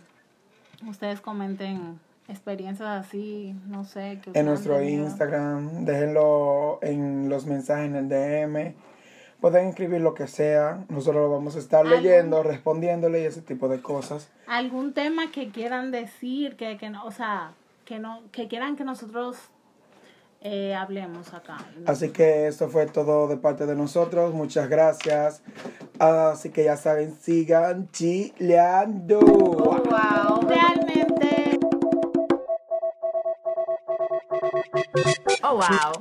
ustedes 0.89 1.21
comenten 1.21 1.99
experiencias 2.29 2.89
así, 2.89 3.55
no 3.67 3.85
sé. 3.85 4.21
Que 4.23 4.39
En 4.39 4.47
nuestro 4.47 4.79
tenido. 4.79 5.05
Instagram, 5.05 5.85
déjenlo 5.85 6.79
en 6.83 7.29
los 7.29 7.47
mensajes 7.47 7.87
en 7.87 7.97
el 7.97 8.09
DM. 8.09 8.75
Pueden 9.41 9.69
escribir 9.69 10.01
lo 10.01 10.15
que 10.15 10.27
sea. 10.27 10.85
Nosotros 10.89 11.23
lo 11.23 11.31
vamos 11.31 11.57
a 11.57 11.59
estar 11.59 11.87
¿Algún- 11.87 12.03
leyendo, 12.03 12.43
respondiéndole 12.43 13.21
y 13.23 13.25
ese 13.27 13.43
tipo 13.43 13.69
de 13.69 13.81
cosas. 13.83 14.31
Algún 14.47 14.93
tema 14.95 15.31
que 15.31 15.51
quieran 15.51 15.91
decir, 15.91 16.57
que, 16.57 16.79
que 16.79 16.89
no, 16.91 17.05
o 17.05 17.11
sea, 17.11 17.53
que 17.85 17.99
no, 17.99 18.23
que 18.33 18.49
quieran 18.49 18.77
que 18.77 18.85
nosotros 18.85 19.37
eh, 20.41 20.75
hablemos 20.75 21.33
acá. 21.35 21.57
Así 21.87 22.11
que 22.11 22.47
esto 22.47 22.69
fue 22.69 22.87
todo 22.87 23.27
de 23.29 23.37
parte 23.37 23.67
de 23.67 23.75
nosotros. 23.75 24.33
Muchas 24.35 24.69
gracias. 24.69 25.43
Así 25.99 26.51
que 26.51 26.65
ya 26.65 26.77
saben, 26.77 27.17
sigan 27.21 27.91
chileando. 27.91 29.19
Oh, 29.21 29.83
wow. 29.83 30.41
Realmente. 30.49 31.59
Oh, 35.43 35.55
wow. 35.57 35.93